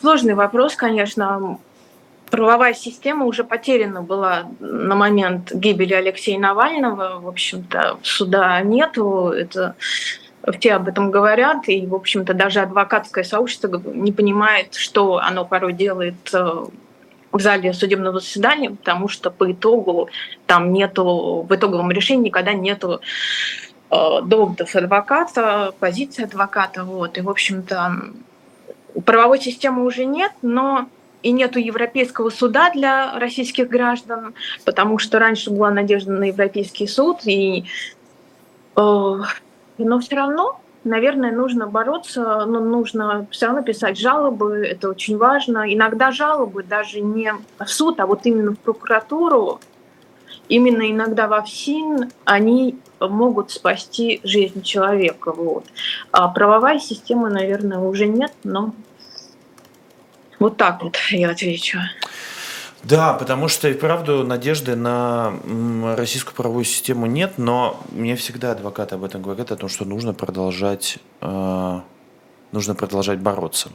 Сложный 0.00 0.34
вопрос, 0.34 0.74
конечно 0.76 1.58
правовая 2.30 2.74
система 2.74 3.26
уже 3.26 3.44
потеряна 3.44 4.02
была 4.02 4.48
на 4.60 4.94
момент 4.94 5.52
гибели 5.52 5.94
Алексея 5.94 6.38
Навального. 6.38 7.20
В 7.20 7.28
общем-то, 7.28 7.98
суда 8.02 8.60
нету. 8.60 9.28
Это 9.28 9.74
все 10.58 10.74
об 10.74 10.88
этом 10.88 11.10
говорят, 11.10 11.68
и, 11.68 11.86
в 11.86 11.94
общем-то, 11.94 12.34
даже 12.34 12.60
адвокатское 12.60 13.24
сообщество 13.24 13.80
не 13.84 14.12
понимает, 14.12 14.74
что 14.74 15.18
оно 15.18 15.44
порой 15.44 15.72
делает 15.72 16.32
э, 16.32 16.64
в 17.32 17.40
зале 17.40 17.72
судебного 17.72 18.20
заседания, 18.20 18.70
потому 18.70 19.08
что 19.08 19.30
по 19.30 19.50
итогу 19.50 20.08
там 20.46 20.72
нету, 20.72 21.46
в 21.48 21.54
итоговом 21.54 21.90
решении 21.90 22.26
никогда 22.26 22.52
нету 22.52 23.00
э, 23.90 23.96
доводов 24.22 24.74
адвоката, 24.74 25.72
позиции 25.80 26.24
адвоката. 26.24 26.84
Вот. 26.84 27.18
И, 27.18 27.20
в 27.20 27.28
общем-то, 27.28 27.96
правовой 29.04 29.40
системы 29.40 29.84
уже 29.84 30.04
нет, 30.04 30.32
но 30.42 30.88
и 31.22 31.32
нету 31.32 31.58
европейского 31.58 32.30
суда 32.30 32.70
для 32.70 33.18
российских 33.18 33.68
граждан, 33.68 34.34
потому 34.64 34.98
что 34.98 35.18
раньше 35.18 35.50
была 35.50 35.70
надежда 35.70 36.12
на 36.12 36.24
Европейский 36.24 36.86
суд, 36.86 37.26
и, 37.26 37.64
э, 38.76 39.16
но 39.78 40.00
все 40.00 40.16
равно, 40.16 40.60
наверное, 40.84 41.32
нужно 41.32 41.66
бороться, 41.66 42.44
но 42.46 42.60
нужно 42.60 43.26
все 43.30 43.46
равно 43.46 43.62
писать 43.62 43.98
жалобы, 43.98 44.66
это 44.66 44.90
очень 44.90 45.16
важно. 45.18 45.72
Иногда 45.72 46.12
жалобы 46.12 46.62
даже 46.62 47.00
не 47.00 47.32
в 47.58 47.66
суд, 47.66 47.98
а 48.00 48.06
вот 48.06 48.24
именно 48.24 48.52
в 48.52 48.58
прокуратуру, 48.58 49.60
именно 50.48 50.90
иногда 50.90 51.26
во 51.26 51.42
ФСИН, 51.42 52.10
они 52.24 52.78
могут 53.00 53.50
спасти 53.50 54.20
жизнь 54.24 54.62
человека. 54.62 55.32
Вот. 55.32 55.64
А 56.10 56.28
правовая 56.28 56.78
система, 56.78 57.28
наверное, 57.28 57.78
уже 57.78 58.06
нет, 58.06 58.32
но 58.44 58.72
вот 60.38 60.56
так 60.56 60.82
вот 60.82 60.96
я 61.10 61.30
отвечу. 61.30 61.78
Да, 62.84 63.14
потому 63.14 63.48
что 63.48 63.68
и 63.68 63.74
правду 63.74 64.24
надежды 64.24 64.76
на 64.76 65.32
российскую 65.96 66.34
правовую 66.34 66.64
систему 66.64 67.06
нет, 67.06 67.34
но 67.36 67.82
мне 67.90 68.14
всегда 68.14 68.52
адвокаты 68.52 68.94
об 68.94 69.04
этом 69.04 69.20
говорят, 69.22 69.50
о 69.50 69.56
том, 69.56 69.68
что 69.68 69.84
нужно 69.84 70.14
продолжать 70.14 70.98
э, 71.20 71.80
нужно 72.52 72.74
продолжать 72.74 73.18
бороться. 73.18 73.70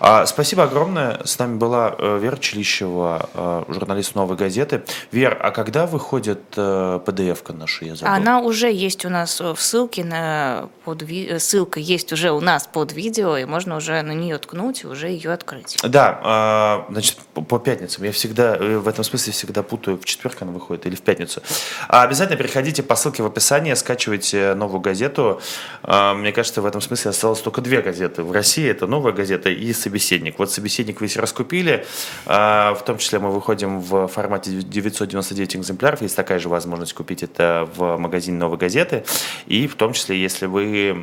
А, 0.00 0.26
спасибо 0.26 0.64
огромное. 0.64 1.20
С 1.24 1.38
нами 1.38 1.56
была 1.56 1.94
э, 1.96 2.18
Вера 2.20 2.36
Челищева, 2.36 3.28
э, 3.34 3.64
журналист 3.68 4.14
«Новой 4.14 4.36
газеты». 4.36 4.82
Вер, 5.12 5.38
а 5.40 5.50
когда 5.50 5.86
выходит 5.86 6.40
э, 6.56 7.00
PDF-ка 7.04 7.52
наша? 7.52 7.84
Я 7.84 7.94
забыл. 7.94 8.14
Она 8.14 8.40
уже 8.40 8.70
есть 8.70 9.04
у 9.04 9.08
нас 9.08 9.40
в 9.40 9.56
ссылке, 9.56 10.04
на, 10.04 10.68
под, 10.84 11.04
ссылка 11.38 11.80
есть 11.80 12.12
уже 12.12 12.32
у 12.32 12.40
нас 12.40 12.66
под 12.66 12.92
видео, 12.92 13.36
и 13.36 13.44
можно 13.44 13.76
уже 13.76 14.02
на 14.02 14.12
нее 14.12 14.38
ткнуть 14.38 14.84
и 14.84 14.86
уже 14.86 15.08
ее 15.08 15.32
открыть. 15.32 15.78
Да, 15.82 16.20
а, 16.22 16.86
значит, 16.90 17.18
по 17.34 17.58
пятницам. 17.58 18.04
Я 18.04 18.12
всегда, 18.12 18.56
в 18.56 18.88
этом 18.88 19.04
смысле 19.04 19.32
всегда 19.32 19.62
путаю, 19.62 19.98
в 19.98 20.04
четверг 20.04 20.36
она 20.40 20.52
выходит 20.52 20.86
или 20.86 20.94
в 20.94 21.02
пятницу. 21.02 21.42
А 21.88 22.02
обязательно 22.02 22.36
переходите 22.36 22.82
по 22.82 22.96
ссылке 22.96 23.22
в 23.22 23.26
описании, 23.26 23.74
скачивайте 23.74 24.54
новую 24.54 24.80
газету. 24.80 25.40
Мне 25.82 26.32
кажется, 26.32 26.62
в 26.62 26.66
этом 26.66 26.80
смысле 26.80 27.10
осталось 27.10 27.40
только 27.40 27.60
две 27.60 27.82
газеты 27.82 27.99
газеты. 28.00 28.22
В 28.22 28.32
России 28.32 28.68
это 28.68 28.86
новая 28.86 29.12
газета 29.12 29.50
и 29.50 29.72
собеседник. 29.72 30.38
Вот 30.38 30.50
собеседник 30.50 31.00
весь 31.00 31.16
раскупили. 31.16 31.84
А, 32.26 32.74
в 32.74 32.84
том 32.84 32.96
числе 32.98 33.18
мы 33.18 33.30
выходим 33.30 33.80
в 33.80 34.06
формате 34.08 34.50
999 34.52 35.56
экземпляров. 35.56 36.00
Есть 36.02 36.16
такая 36.16 36.38
же 36.38 36.48
возможность 36.48 36.94
купить 36.94 37.22
это 37.22 37.68
в 37.76 37.98
магазине 37.98 38.38
новой 38.38 38.56
газеты. 38.56 39.04
И 39.46 39.66
в 39.66 39.74
том 39.74 39.92
числе, 39.92 40.20
если 40.20 40.46
вы 40.46 40.94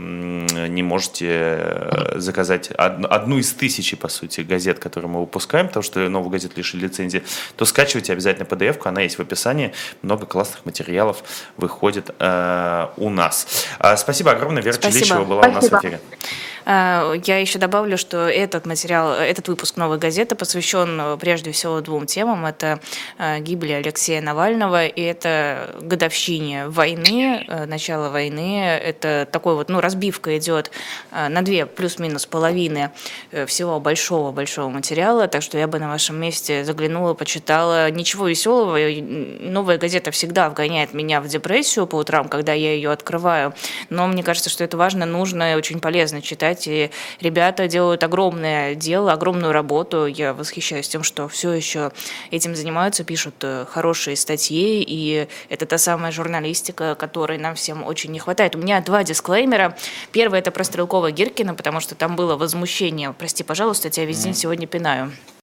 не 0.70 0.84
можете 0.84 1.28
э, 1.30 2.20
заказать 2.20 2.72
одну 2.72 3.38
из 3.38 3.54
тысячи, 3.54 3.96
по 3.96 4.08
сути, 4.08 4.42
газет, 4.42 4.80
которые 4.80 5.10
мы 5.12 5.20
выпускаем, 5.20 5.68
потому 5.68 5.84
что 5.84 6.00
новую 6.10 6.32
газету 6.32 6.54
лишили 6.58 6.86
лицензии, 6.86 7.24
то 7.56 7.66
скачивайте 7.66 8.14
обязательно 8.14 8.46
PDF-ку, 8.46 8.90
она 8.90 9.02
есть 9.02 9.18
в 9.18 9.22
описании. 9.22 9.72
Много 10.02 10.26
классных 10.26 10.66
материалов 10.66 11.24
выходит 11.58 12.10
э, 12.20 12.88
у 12.98 13.10
нас. 13.10 13.68
А, 13.78 13.98
спасибо 13.98 14.32
огромное. 14.32 14.64
Вера 14.64 14.74
Спасибо. 14.74 15.24
Была 15.24 15.44
Спасибо. 15.44 15.60
у 15.60 15.62
нас 15.62 15.72
в 15.72 15.86
эфире. 15.86 16.00
А, 16.88 17.14
я 17.26 17.40
еще 17.40 17.60
добавлю, 17.60 17.98
что 17.98 18.30
этот 18.30 18.66
материал, 18.66 19.14
этот 19.14 19.48
выпуск 19.50 19.76
«Новой 19.76 19.98
газеты» 19.98 20.36
посвящен 20.36 21.00
э, 21.00 21.18
прежде 21.18 21.52
всего 21.52 21.82
двум 21.82 22.06
темам. 22.06 22.46
Это 22.46 22.80
э, 23.18 23.40
гибели 23.40 23.74
Алексея 23.74 24.22
Навального 24.22 24.86
и 24.86 25.02
это 25.02 25.76
годовщине 25.82 26.68
войны, 26.68 27.46
э, 27.46 27.66
начало 27.66 28.10
войны. 28.10 28.62
Это 28.62 29.28
такой 29.30 29.56
вот, 29.56 29.70
ну, 29.70 29.82
разбивка 29.82 30.38
идет 30.38 30.72
на 31.12 31.42
две 31.42 31.66
плюс-минус 31.66 32.26
половины 32.26 32.92
всего 33.48 33.80
большого-большого 33.80 34.70
материала, 34.70 35.28
так 35.28 35.42
что 35.42 35.58
я 35.58 35.68
бы 35.68 35.80
на 35.80 35.90
вашем 35.90 36.20
месте 36.20 36.64
заглянула, 36.64 37.14
почитала. 37.14 37.90
Ничего 37.92 38.28
веселого. 38.28 38.78
«Новая 38.78 39.78
газета» 39.78 40.12
всегда 40.12 40.50
вгоняет 40.50 40.94
меня 40.94 41.22
в 41.22 41.28
депрессию 41.28 41.88
по 41.88 41.96
утрам, 41.98 42.30
когда 42.30 42.54
я 42.54 42.74
ее 42.74 42.92
открываю, 42.92 43.54
но 43.90 44.08
мне 44.08 44.24
кажется, 44.24 44.50
что 44.50 44.64
это 44.64 44.78
важно, 44.78 45.06
нужно 45.06 45.54
и 45.54 45.56
очень 45.56 45.80
полезно 45.80 46.22
читать. 46.22 46.68
И 46.68 46.77
ребята 47.20 47.68
делают 47.68 48.04
огромное 48.04 48.76
дело, 48.76 49.12
огромную 49.12 49.52
работу. 49.52 50.06
Я 50.06 50.34
восхищаюсь 50.34 50.88
тем, 50.88 51.04
что 51.04 51.28
все 51.28 51.52
еще 51.52 51.92
этим 52.32 52.56
занимаются, 52.56 53.04
пишут 53.04 53.36
э, 53.42 53.66
хорошие 53.70 54.16
статьи, 54.16 54.84
и 54.88 55.28
это 55.50 55.66
та 55.66 55.78
самая 55.78 56.12
журналистика, 56.12 56.96
которой 56.96 57.38
нам 57.38 57.56
всем 57.56 57.84
очень 57.84 58.12
не 58.12 58.20
хватает. 58.20 58.56
У 58.56 58.60
меня 58.60 58.82
два 58.82 59.04
дисклеймера. 59.04 59.78
Первый– 60.12 60.40
это 60.42 60.52
про 60.52 60.64
Стрелкова 60.64 61.12
Гиркина, 61.12 61.54
потому 61.54 61.80
что 61.80 61.96
там 61.96 62.16
было 62.16 62.36
возмущение. 62.36 63.14
Прости, 63.14 63.44
пожалуйста, 63.44 63.90
тебя 63.90 64.06
весь 64.06 64.24
день 64.24 64.34
сегодня 64.34 64.68
пинаю. 64.68 65.12